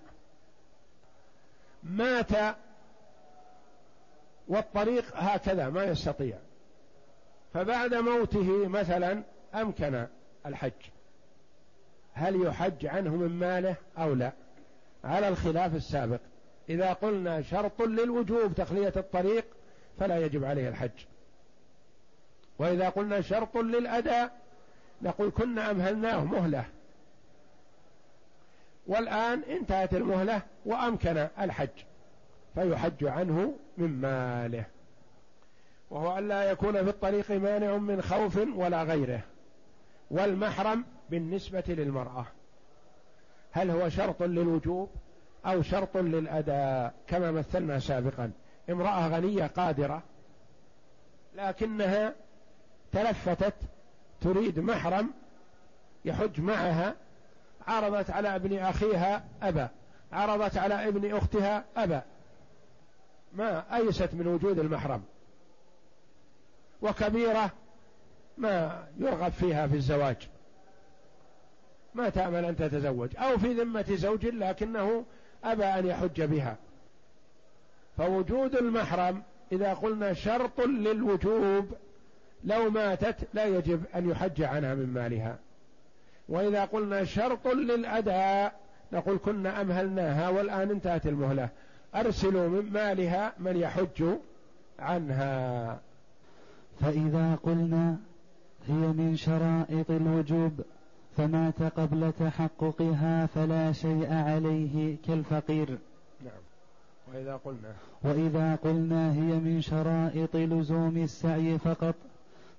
مات 1.83 2.55
والطريق 4.47 5.05
هكذا 5.15 5.69
ما 5.69 5.83
يستطيع. 5.83 6.37
فبعد 7.55 7.93
موته 7.93 8.67
مثلا 8.67 9.23
أمكن 9.55 10.05
الحج. 10.45 10.71
هل 12.13 12.45
يحج 12.45 12.85
عنه 12.85 13.15
من 13.15 13.27
ماله 13.27 13.75
أو 13.97 14.13
لا؟ 14.13 14.31
على 15.03 15.27
الخلاف 15.27 15.75
السابق. 15.75 16.19
إذا 16.69 16.93
قلنا 16.93 17.41
شرط 17.41 17.81
للوجوب 17.81 18.55
تخلية 18.55 18.93
الطريق 18.95 19.45
فلا 19.99 20.17
يجب 20.17 20.43
عليه 20.43 20.69
الحج. 20.69 21.05
وإذا 22.59 22.89
قلنا 22.89 23.21
شرط 23.21 23.57
للأداء 23.57 24.37
نقول 25.01 25.31
كنا 25.31 25.71
أمهلناه 25.71 26.23
مهلة. 26.23 26.65
والآن 28.87 29.43
انتهت 29.43 29.93
المهلة 29.93 30.41
وأمكن 30.65 31.27
الحج. 31.39 31.83
فيحج 32.55 33.03
عنه 33.03 33.53
من 33.77 34.01
ماله. 34.01 34.65
وهو 35.89 36.17
ألا 36.17 36.51
يكون 36.51 36.83
في 36.83 36.89
الطريق 36.89 37.31
مانع 37.31 37.77
من 37.77 38.01
خوف 38.01 38.37
ولا 38.55 38.83
غيره. 38.83 39.21
والمحرم 40.11 40.85
بالنسبة 41.09 41.63
للمرأة. 41.67 42.25
هل 43.51 43.69
هو 43.69 43.89
شرط 43.89 44.23
للوجوب 44.23 44.89
أو 45.45 45.61
شرط 45.61 45.97
للأداء؟ 45.97 46.93
كما 47.07 47.31
مثلنا 47.31 47.79
سابقا. 47.79 48.31
امرأة 48.69 49.07
غنية 49.07 49.47
قادرة 49.47 50.03
لكنها 51.35 52.13
تلفتت 52.91 53.53
تريد 54.21 54.59
محرم 54.59 55.13
يحج 56.05 56.41
معها 56.41 56.95
عرضت 57.67 58.09
على 58.09 58.35
ابن 58.35 58.57
أخيها 58.57 59.23
أبى 59.41 59.67
عرضت 60.11 60.57
على 60.57 60.87
ابن 60.87 61.15
أختها 61.15 61.63
أبى 61.77 61.99
ما 63.33 63.75
أيست 63.75 64.09
من 64.13 64.27
وجود 64.27 64.59
المحرم؟ 64.59 65.03
وكبيرة 66.81 67.51
ما 68.37 68.83
يرغب 68.97 69.31
فيها 69.31 69.67
في 69.67 69.75
الزواج. 69.75 70.17
ما 71.93 72.09
تأمل 72.09 72.45
أن 72.45 72.55
تتزوج. 72.55 73.09
أو 73.17 73.37
في 73.37 73.53
ذمة 73.53 73.85
زوج 73.89 74.25
لكنه 74.25 75.05
أبى 75.43 75.65
أن 75.65 75.85
يحج 75.85 76.21
بها. 76.21 76.57
فوجود 77.97 78.55
المحرم 78.55 79.23
إذا 79.51 79.73
قلنا 79.73 80.13
شرط 80.13 80.61
للوجوب 80.61 81.73
لو 82.43 82.69
ماتت 82.69 83.15
لا 83.33 83.45
يجب 83.45 83.83
أن 83.95 84.09
يحج 84.09 84.41
عنها 84.41 84.75
من 84.75 84.93
مالها. 84.93 85.37
وإذا 86.29 86.65
قلنا 86.65 87.03
شرط 87.03 87.47
للأداء 87.47 88.59
نقول 88.93 89.17
كنا 89.17 89.61
أمهلناها 89.61 90.29
والآن 90.29 90.71
انتهت 90.71 91.07
المهلة. 91.07 91.49
أرسلوا 91.95 92.47
من 92.47 92.73
مالها 92.73 93.33
من 93.39 93.57
يحج 93.57 94.03
عنها. 94.79 95.79
فإذا 96.79 97.35
قلنا 97.43 97.97
هي 98.67 98.73
من 98.73 99.15
شرائط 99.15 99.91
الوجوب 99.91 100.61
فمات 101.17 101.61
قبل 101.61 102.11
تحققها 102.11 103.25
فلا 103.25 103.71
شيء 103.71 104.13
عليه 104.13 104.97
كالفقير. 105.07 105.77
نعم. 106.25 106.41
وإذا 107.13 107.35
قلنا 107.35 107.73
وإذا 108.03 108.55
قلنا 108.55 109.13
هي 109.13 109.39
من 109.39 109.61
شرائط 109.61 110.35
لزوم 110.35 110.97
السعي 110.97 111.57
فقط 111.57 111.95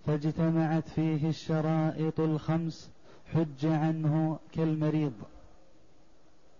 فاجتمعت 0.06 0.88
فيه 0.88 1.28
الشرائط 1.28 2.20
الخمس 2.20 2.90
حج 3.34 3.66
عنه 3.66 4.38
كالمريض. 4.52 5.12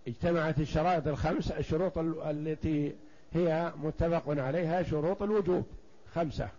اجتمعت 0.07 0.59
الشرائط 0.59 1.07
الخمس 1.07 1.51
الشروط 1.51 1.97
التي 1.97 2.95
هي 3.33 3.73
متفق 3.83 4.23
عليها 4.27 4.83
شروط 4.83 5.23
الوجوب. 5.23 5.65
خمسة. 6.13 6.49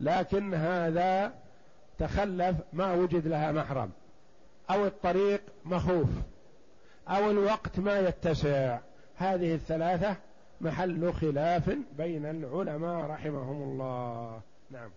لكن 0.00 0.54
هذا 0.54 1.32
تخلف 1.98 2.56
ما 2.72 2.94
وجد 2.94 3.26
لها 3.26 3.52
محرم. 3.52 3.90
أو 4.70 4.86
الطريق 4.86 5.40
مخوف 5.64 6.08
أو 7.08 7.30
الوقت 7.30 7.80
ما 7.80 7.98
يتسع. 7.98 8.78
هذه 9.16 9.54
الثلاثة 9.54 10.16
محل 10.60 11.12
خلاف 11.12 11.70
بين 11.98 12.26
العلماء 12.26 13.06
رحمهم 13.06 13.62
الله. 13.62 14.40
نعم. 14.70 14.90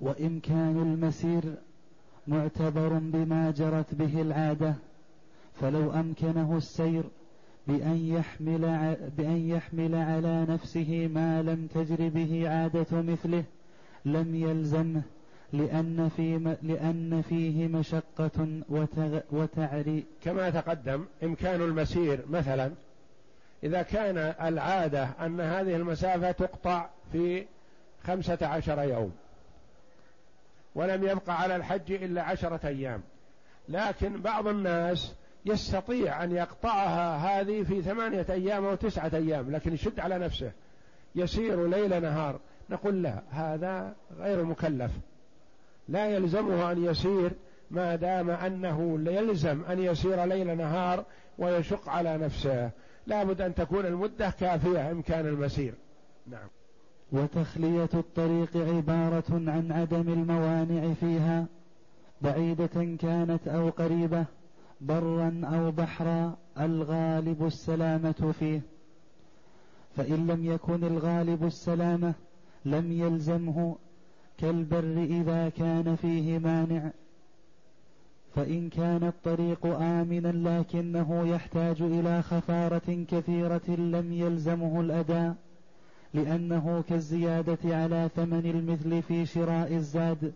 وامكان 0.00 0.82
المسير 0.82 1.42
معتبر 2.26 2.88
بما 2.88 3.50
جرت 3.50 3.94
به 3.94 4.22
العادة 4.22 4.74
فلو 5.60 5.92
أمكنه 5.92 6.56
السير 6.56 7.02
بأن 7.66 7.96
يحمل 7.96 8.96
بأن 9.16 9.48
يحمل 9.48 9.94
على 9.94 10.46
نفسه 10.48 11.10
ما 11.14 11.42
لم 11.42 11.66
تجر 11.66 12.08
به 12.08 12.48
عادة 12.48 13.02
مثله 13.02 13.44
لم 14.04 14.34
يلزمه 14.34 15.02
لأن 15.52 16.10
في 16.16 16.56
لأن 16.62 17.22
فيه 17.28 17.66
مشقة 17.66 18.62
وتعري 19.32 20.04
كما 20.24 20.50
تقدم 20.50 21.04
إمكان 21.22 21.62
المسير 21.62 22.20
مثلا 22.30 22.72
إذا 23.64 23.82
كان 23.82 24.18
العادة 24.18 25.08
أن 25.20 25.40
هذه 25.40 25.76
المسافة 25.76 26.32
تقطع 26.32 26.88
في 27.12 27.46
خمسة 28.04 28.38
عشر 28.42 28.82
يوم 28.82 29.12
ولم 30.74 31.04
يبقى 31.04 31.40
على 31.40 31.56
الحج 31.56 31.92
إلا 31.92 32.22
عشرة 32.22 32.60
أيام 32.64 33.02
لكن 33.68 34.20
بعض 34.20 34.48
الناس 34.48 35.14
يستطيع 35.46 36.24
أن 36.24 36.32
يقطعها 36.32 37.16
هذه 37.16 37.62
في 37.62 37.82
ثمانية 37.82 38.26
أيام 38.30 38.64
أو 38.64 38.74
تسعة 38.74 39.10
أيام 39.14 39.50
لكن 39.50 39.74
يشد 39.74 40.00
على 40.00 40.18
نفسه 40.18 40.52
يسير 41.14 41.66
ليل 41.66 42.02
نهار 42.02 42.40
نقول 42.70 43.02
لا 43.02 43.22
هذا 43.30 43.94
غير 44.18 44.44
مكلف. 44.44 44.90
لا 45.88 46.08
يلزمه 46.08 46.72
أن 46.72 46.84
يسير 46.84 47.32
ما 47.70 47.96
دام 47.96 48.30
أنه 48.30 48.98
يلزم 49.06 49.64
أن 49.64 49.78
يسير 49.78 50.24
ليل 50.24 50.56
نهار 50.56 51.04
ويشق 51.38 51.88
على 51.88 52.18
نفسه. 52.18 52.70
لابد 53.06 53.40
أن 53.40 53.54
تكون 53.54 53.86
المدة 53.86 54.30
كافية 54.30 54.90
إمكان 54.90 55.26
المسير. 55.26 55.74
نعم. 56.26 56.48
وتخلية 57.12 57.88
الطريق 57.94 58.56
عبارة 58.56 59.24
عن 59.30 59.72
عدم 59.72 60.12
الموانع 60.12 60.94
فيها. 60.94 61.46
بعيدة 62.20 62.96
كانت 63.00 63.48
أو 63.48 63.68
قريبة 63.68 64.24
برا 64.80 65.40
أو 65.44 65.70
بحرا 65.70 66.36
الغالب 66.60 67.46
السلامة 67.46 68.34
فيه. 68.38 68.60
فإن 69.96 70.26
لم 70.26 70.44
يكن 70.44 70.84
الغالب 70.84 71.44
السلامة 71.44 72.14
لم 72.64 72.92
يلزمه 72.92 73.76
كالبر 74.38 75.02
إذا 75.02 75.48
كان 75.48 75.96
فيه 75.96 76.38
مانع 76.38 76.90
فإن 78.34 78.68
كان 78.68 79.04
الطريق 79.04 79.66
آمنا 79.66 80.58
لكنه 80.58 81.28
يحتاج 81.28 81.82
إلى 81.82 82.22
خفارة 82.22 83.04
كثيرة 83.10 83.68
لم 83.68 84.12
يلزمه 84.12 84.80
الأداء 84.80 85.34
لأنه 86.14 86.84
كالزيادة 86.88 87.58
على 87.64 88.10
ثمن 88.16 88.46
المثل 88.46 89.02
في 89.02 89.26
شراء 89.26 89.74
الزاد. 89.74 90.32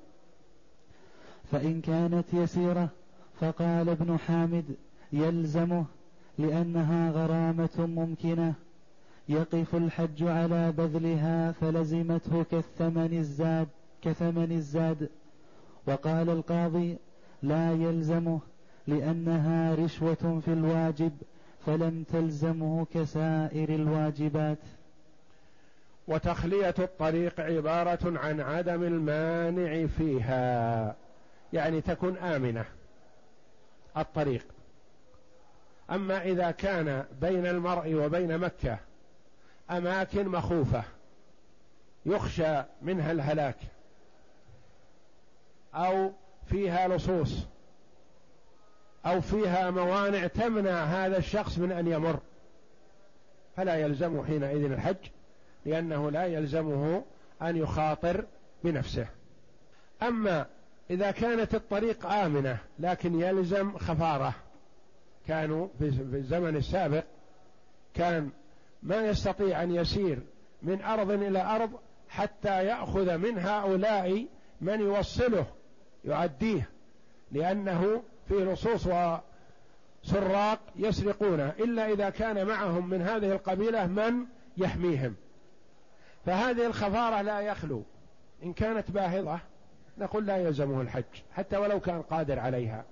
فإن 1.53 1.81
كانت 1.81 2.35
يسيرة 2.35 2.89
فقال 3.41 3.89
ابن 3.89 4.19
حامد 4.19 4.65
يلزمه 5.13 5.85
لأنها 6.39 7.11
غرامة 7.11 7.87
ممكنة. 7.97 8.55
يقف 9.29 9.75
الحج 9.75 10.23
على 10.23 10.73
بذلها 10.73 11.53
فلزمته 11.53 12.45
كالثمن 12.45 13.19
الزاد 13.19 13.69
كثمن 14.03 14.53
الزاد. 14.53 15.09
وقال 15.87 16.31
القاضي 16.31 16.97
لا 17.43 17.73
يلزمه 17.73 18.41
لأنها 18.87 19.75
رشوة 19.75 20.41
في 20.45 20.53
الواجب 20.53 21.13
فلم 21.67 22.05
تلزمه 22.13 22.87
كسائر 22.95 23.69
الواجبات. 23.69 24.59
وتخلية 26.09 26.75
الطريق 26.79 27.41
عبارة 27.41 28.19
عن 28.19 28.41
عدم 28.41 28.83
المانع 28.83 29.87
فيها 29.87 30.97
يعني 31.53 31.81
تكون 31.81 32.17
آمنة 32.17 32.65
الطريق. 33.97 34.47
أما 35.91 36.23
إذا 36.25 36.51
كان 36.51 37.05
بين 37.21 37.47
المرء 37.47 37.95
وبين 37.95 38.39
مكة 38.39 38.79
أماكن 39.71 40.29
مخوفة 40.29 40.85
يخشى 42.07 42.63
منها 42.83 43.13
الهلاك 43.13 43.57
أو 45.75 46.13
فيها 46.47 46.89
لصوص 46.89 47.47
أو 49.07 49.21
فيها 49.21 49.71
موانع 49.71 50.27
تمنع 50.27 50.85
هذا 50.85 51.19
الشخص 51.19 51.59
من 51.59 51.73
أن 51.73 51.87
يمر. 51.87 52.19
فلا 53.57 53.77
يلزمه 53.77 54.25
حينئذ 54.25 54.73
الحج 54.73 54.97
لأنه 55.67 56.11
لا 56.11 56.27
يلزمه 56.27 57.05
أن 57.43 57.57
يخاطر 57.57 58.25
بنفسه. 58.65 59.07
أما 60.03 60.47
إذا 60.91 61.11
كانت 61.11 61.55
الطريق 61.55 62.07
آمنة 62.07 62.59
لكن 62.79 63.21
يلزم 63.21 63.79
خفارة. 63.79 64.35
كانوا 65.27 65.69
في 65.79 65.85
الزمن 65.85 66.57
السابق 66.57 67.05
كان 67.95 68.31
ما 68.83 69.07
يستطيع 69.07 69.63
أن 69.63 69.75
يسير 69.75 70.19
من 70.63 70.83
أرض 70.83 71.11
إلى 71.11 71.43
أرض 71.43 71.71
حتى 72.09 72.65
يأخذ 72.65 73.17
من 73.17 73.39
هؤلاء 73.39 74.27
من 74.61 74.81
يوصله 74.81 75.47
يؤديه 76.05 76.69
لأنه 77.33 78.03
في 78.29 78.35
لصوص 78.35 78.87
وسراق 80.05 80.61
يسرقونه 80.77 81.53
إلا 81.59 81.93
إذا 81.93 82.11
كان 82.11 82.47
معهم 82.47 82.89
من 82.89 83.03
هذه 83.03 83.33
القبيلة 83.33 83.87
من 83.87 84.27
يحميهم. 84.57 85.15
فهذه 86.27 86.67
الخفارة 86.67 87.23
لا 87.23 87.41
يخلو. 87.41 87.83
إن 88.43 88.53
كانت 88.53 88.91
باهظة 88.91 89.41
نقول 89.99 90.27
لا 90.27 90.37
يلزمه 90.37 90.81
الحج 90.81 91.05
حتى 91.33 91.57
ولو 91.57 91.81
كان 91.81 92.03
قادر 92.03 92.39
عليها 92.39 92.85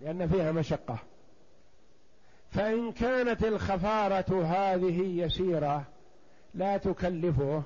لأن 0.00 0.28
فيها 0.28 0.52
مشقة. 0.52 0.98
فإن 2.50 2.92
كانت 2.92 3.44
الخفارة 3.44 4.44
هذه 4.44 5.00
يسيرة 5.00 5.84
لا 6.54 6.76
تكلفه 6.76 7.62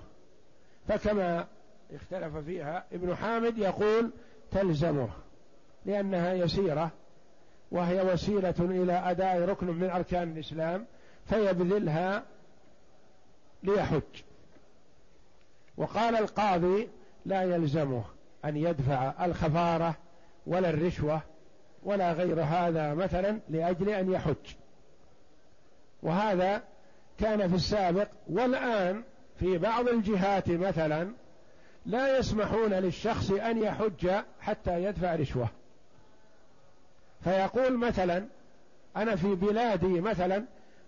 فكما 0.88 1.46
اختلف 1.94 2.36
فيها 2.36 2.84
ابن 2.92 3.16
حامد 3.16 3.58
يقول 3.58 4.10
تلزمه 4.50 5.08
لأنها 5.86 6.32
يسيرة 6.32 6.90
وهي 7.70 8.12
وسيلة 8.12 8.54
إلى 8.60 8.92
أداء 8.92 9.38
ركن 9.44 9.66
من 9.66 9.90
أركان 9.90 10.32
الإسلام 10.32 10.86
فيبذلها 11.26 12.22
ليحج. 13.62 14.22
وقال 15.76 16.16
القاضي 16.16 16.88
لا 17.26 17.42
يلزمه 17.42 18.04
أن 18.44 18.56
يدفع 18.56 19.24
الخفارة 19.24 19.94
ولا 20.46 20.70
الرشوة 20.70 21.20
ولا 21.82 22.12
غير 22.12 22.42
هذا 22.42 22.94
مثلا 22.94 23.38
لأجل 23.48 23.88
أن 23.88 24.12
يحج. 24.12 24.61
وهذا 26.03 26.62
كان 27.18 27.48
في 27.48 27.55
السابق 27.55 28.09
والآن 28.28 29.03
في 29.38 29.59
بعض 29.59 29.88
الجهات 29.88 30.48
مثلا 30.50 31.12
لا 31.86 32.18
يسمحون 32.18 32.74
للشخص 32.74 33.30
أن 33.30 33.59
يحج 33.59 34.11
حتى 34.40 34.84
يدفع 34.84 35.14
رشوة. 35.14 35.48
فيقول 37.24 37.78
مثلا 37.78 38.26
أنا 38.96 39.16
في 39.16 39.34
بلادي 39.34 40.00
مثلا 40.00 40.44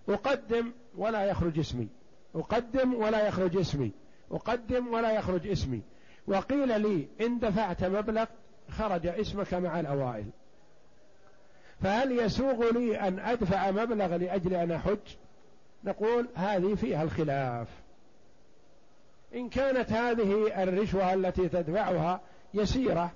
أقدم 0.08 0.72
ولا 0.96 1.24
يخرج 1.24 1.58
اسمي 1.58 1.88
أقدم 2.34 2.94
ولا 2.94 3.28
يخرج 3.28 3.56
اسمي 3.56 3.92
أقدم 4.32 4.94
ولا 4.94 5.12
يخرج 5.12 5.46
اسمي. 5.46 5.82
وقيل 6.26 6.80
لي 6.80 7.08
إن 7.20 7.38
دفعت 7.38 7.84
مبلغ 7.84 8.24
خرج 8.70 9.06
اسمك 9.06 9.54
مع 9.54 9.80
الأوائل. 9.80 10.24
فهل 11.82 12.12
يسوغ 12.12 12.70
لي 12.70 13.00
أن 13.00 13.18
أدفع 13.18 13.70
مبلغ 13.70 14.16
لأجل 14.16 14.54
أن 14.54 14.72
أحج؟ 14.72 14.98
نقول 15.84 16.28
هذه 16.34 16.74
فيها 16.74 17.02
الخلاف. 17.02 17.68
إن 19.34 19.48
كانت 19.48 19.92
هذه 19.92 20.62
الرشوة 20.62 21.14
التي 21.14 21.48
تدفعها 21.48 22.20
يسيرة 22.54 23.12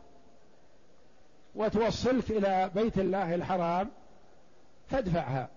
وتوصلك 1.54 2.30
إلى 2.30 2.70
بيت 2.74 2.98
الله 2.98 3.34
الحرام 3.34 3.90
فادفعها 4.88 5.48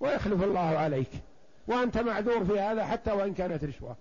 ويخلف 0.00 0.42
الله 0.42 0.78
عليك 0.78 1.10
وأنت 1.66 1.98
معذور 1.98 2.44
في 2.44 2.60
هذا 2.60 2.84
حتى 2.84 3.12
وإن 3.12 3.34
كانت 3.34 3.64
رشوة. 3.64 3.96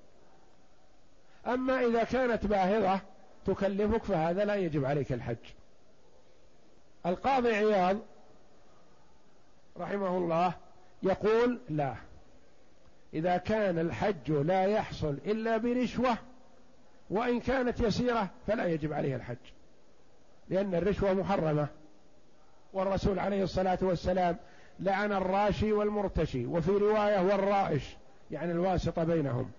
أما 1.48 1.86
إذا 1.86 2.04
كانت 2.04 2.46
باهظة 2.46 3.00
تكلفك 3.46 4.04
فهذا 4.04 4.46
لا 4.46 4.56
يجب 4.56 4.86
عليك 4.86 5.12
الحج. 5.12 5.38
القاضي 7.06 7.56
عياض 7.56 7.98
رحمه 9.78 10.18
الله 10.18 10.54
يقول 11.04 11.60
لا. 11.70 11.96
إذا 13.14 13.38
كان 13.38 13.80
الحج 13.80 14.32
لا 14.32 14.66
يحصل 14.66 15.18
إلا 15.26 15.58
برشوة 15.58 16.18
وإن 17.10 17.40
كانت 17.40 17.80
يسيرة 17.80 18.30
فلا 18.48 18.66
يجب 18.66 18.94
عليه 18.94 19.16
الحج 19.16 19.36
لأن 20.50 20.76
الرشوة 20.76 21.14
محرمة. 21.14 21.68
والرسول 22.74 23.20
عليه 23.20 23.44
الصلاة 23.44 23.78
والسلام 23.82 24.38
لعن 24.80 25.12
الراشي 25.12 25.72
والمرتشي 25.72 26.46
وفي 26.46 26.72
رواية 26.72 27.20
والرائش 27.20 27.84
يعني 28.32 28.52
الواسطة 28.52 29.04
بينهم. 29.04 29.52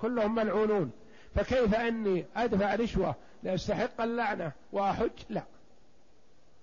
كلهم 0.00 0.34
ملعونون. 0.34 0.92
فكيف 1.34 1.74
أني 1.74 2.24
أدفع 2.36 2.74
رشوة 2.74 3.14
لأستحق 3.42 4.00
اللعنة 4.00 4.52
وأحج؟ 4.72 5.10
لا. 5.30 5.42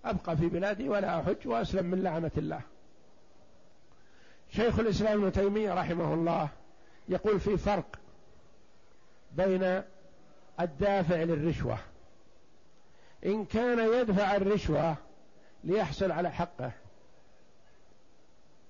أبقى 0.06 0.38
في 0.38 0.48
بلادي 0.48 0.90
ولا 0.90 1.20
أحج 1.20 1.48
وأسلم 1.48 1.86
من 1.86 2.04
لعنة 2.04 2.32
الله. 2.38 2.62
شيخ 4.50 4.80
الإسلام 4.80 5.22
ابن 5.22 5.32
تيمية 5.32 5.74
رحمه 5.74 6.14
الله 6.14 6.50
يقول 7.10 7.40
في 7.40 7.58
فرق 7.58 8.00
بين 9.32 9.82
الدافع 10.60 11.16
للرشوة. 11.16 11.78
إن 13.26 13.46
كان 13.46 13.94
يدفع 13.94 14.36
الرشوة 14.36 14.96
ليحصل 15.64 16.12
على 16.12 16.32
حقه. 16.32 16.72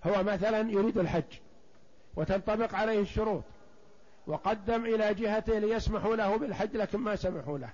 هو 0.03 0.23
مثلا 0.23 0.71
يريد 0.71 0.97
الحج 0.97 1.39
وتنطبق 2.15 2.75
عليه 2.75 2.99
الشروط 2.99 3.43
وقدم 4.27 4.85
إلى 4.85 5.13
جهته 5.13 5.59
ليسمحوا 5.59 6.15
له 6.15 6.37
بالحج 6.37 6.77
لكن 6.77 6.99
ما 6.99 7.15
سمحوا 7.15 7.57
له 7.57 7.69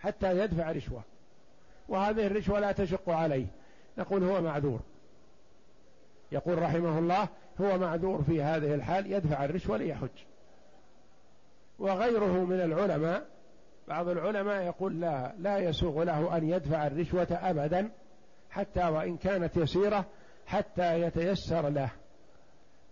حتى 0.00 0.38
يدفع 0.38 0.70
رشوة. 0.72 1.02
وهذه 1.88 2.26
الرشوة 2.26 2.60
لا 2.60 2.72
تشق 2.72 3.10
عليه. 3.10 3.46
نقول 3.98 4.24
هو 4.24 4.40
معذور. 4.40 4.80
يقول 6.32 6.62
رحمه 6.62 6.98
الله 6.98 7.28
هو 7.60 7.78
معذور 7.78 8.22
في 8.22 8.42
هذه 8.42 8.74
الحال 8.74 9.12
يدفع 9.12 9.44
الرشوة 9.44 9.76
ليحج. 9.76 10.08
وغيره 11.78 12.44
من 12.44 12.60
العلماء 12.60 13.26
بعض 13.88 14.08
العلماء 14.08 14.62
يقول 14.62 15.00
لا 15.00 15.34
لا 15.38 15.58
يسوغ 15.58 16.02
له 16.02 16.36
أن 16.36 16.48
يدفع 16.48 16.86
الرشوة 16.86 17.28
أبدا 17.30 17.90
حتى 18.50 18.84
وإن 18.88 19.16
كانت 19.16 19.56
يسيرة 19.56 20.04
حتى 20.46 21.00
يتيسر 21.00 21.68
له. 21.68 21.90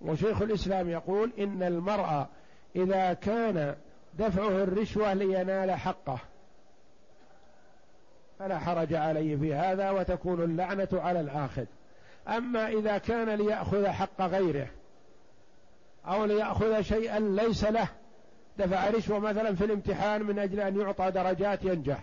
وشيخ 0.00 0.42
الإسلام 0.42 0.90
يقول 0.90 1.32
إن 1.38 1.62
المرأة 1.62 2.28
إذا 2.76 3.12
كان 3.12 3.76
دفعه 4.14 4.62
الرشوة 4.62 5.12
لينال 5.12 5.70
حقه. 5.70 6.18
فلا 8.42 8.58
حرج 8.58 8.94
عليه 8.94 9.36
في 9.36 9.54
هذا 9.54 9.90
وتكون 9.90 10.42
اللعنة 10.42 10.88
على 10.92 11.20
الآخذ 11.20 11.64
أما 12.28 12.68
إذا 12.68 12.98
كان 12.98 13.28
ليأخذ 13.30 13.86
حق 13.86 14.22
غيره 14.22 14.68
أو 16.06 16.24
ليأخذ 16.24 16.82
شيئا 16.82 17.18
ليس 17.18 17.64
له 17.64 17.88
دفع 18.58 18.90
رشوة 18.90 19.18
مثلا 19.18 19.54
في 19.54 19.64
الامتحان 19.64 20.22
من 20.22 20.38
أجل 20.38 20.60
أن 20.60 20.80
يعطى 20.80 21.10
درجات 21.10 21.64
ينجح. 21.64 22.02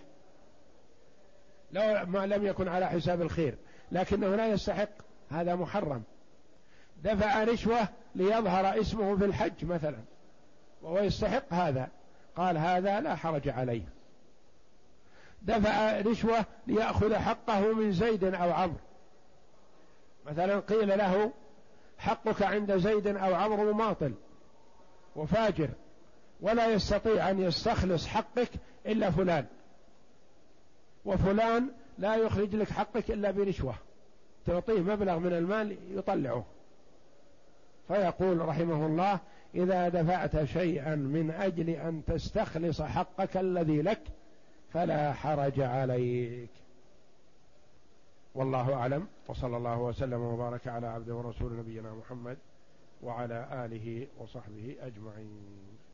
لو 1.72 2.06
ما 2.06 2.26
لم 2.26 2.46
يكن 2.46 2.68
على 2.68 2.86
حساب 2.86 3.22
الخير 3.22 3.54
لكنه 3.92 4.36
لا 4.36 4.46
يستحق 4.46 4.90
هذا 5.30 5.54
محرم. 5.54 6.02
دفع 7.02 7.44
رشوة 7.44 7.88
ليظهر 8.14 8.80
اسمه 8.80 9.16
في 9.16 9.24
الحج 9.24 9.64
مثلا 9.64 9.98
وهو 10.82 10.98
يستحق 10.98 11.54
هذا. 11.54 11.88
قال 12.36 12.58
هذا 12.58 13.00
لا 13.00 13.14
حرج 13.14 13.48
عليه. 13.48 13.99
دفع 15.42 16.00
رشوة 16.00 16.44
ليأخذ 16.66 17.14
حقه 17.14 17.72
من 17.72 17.92
زيد 17.92 18.24
أو 18.24 18.50
عمرو. 18.52 18.78
مثلا 20.26 20.60
قيل 20.60 20.98
له 20.98 21.32
حقك 21.98 22.42
عند 22.42 22.76
زيد 22.76 23.06
أو 23.06 23.34
عمرو 23.34 23.72
مماطل 23.72 24.14
وفاجر 25.16 25.68
ولا 26.40 26.66
يستطيع 26.66 27.30
أن 27.30 27.42
يستخلص 27.42 28.06
حقك 28.06 28.50
إلا 28.86 29.10
فلان. 29.10 29.46
وفلان 31.04 31.68
لا 31.98 32.16
يخرج 32.16 32.54
لك 32.54 32.70
حقك 32.70 33.10
إلا 33.10 33.30
برشوة. 33.30 33.74
تعطيه 34.46 34.80
مبلغ 34.80 35.18
من 35.18 35.32
المال 35.32 35.76
يطلعه. 35.90 36.44
فيقول 37.88 38.38
رحمه 38.38 38.86
الله 38.86 39.20
إذا 39.54 39.88
دفعت 39.88 40.44
شيئا 40.44 40.94
من 40.94 41.30
أجل 41.30 41.70
أن 41.70 42.02
تستخلص 42.06 42.82
حقك 42.82 43.36
الذي 43.36 43.82
لك 43.82 44.00
فلا 44.72 45.12
حرج 45.12 45.60
عليك. 45.60 46.50
والله 48.34 48.74
أعلم. 48.74 49.06
وصلى 49.28 49.56
الله 49.56 49.78
وسلم 49.78 50.20
وبارك 50.20 50.68
على 50.68 50.86
عبده 50.86 51.14
ورسول 51.14 51.56
نبينا 51.58 51.94
محمد 51.94 52.38
وعلى 53.02 53.66
آله 53.66 54.06
وصحبه 54.18 54.76
أجمعين. 54.80 55.89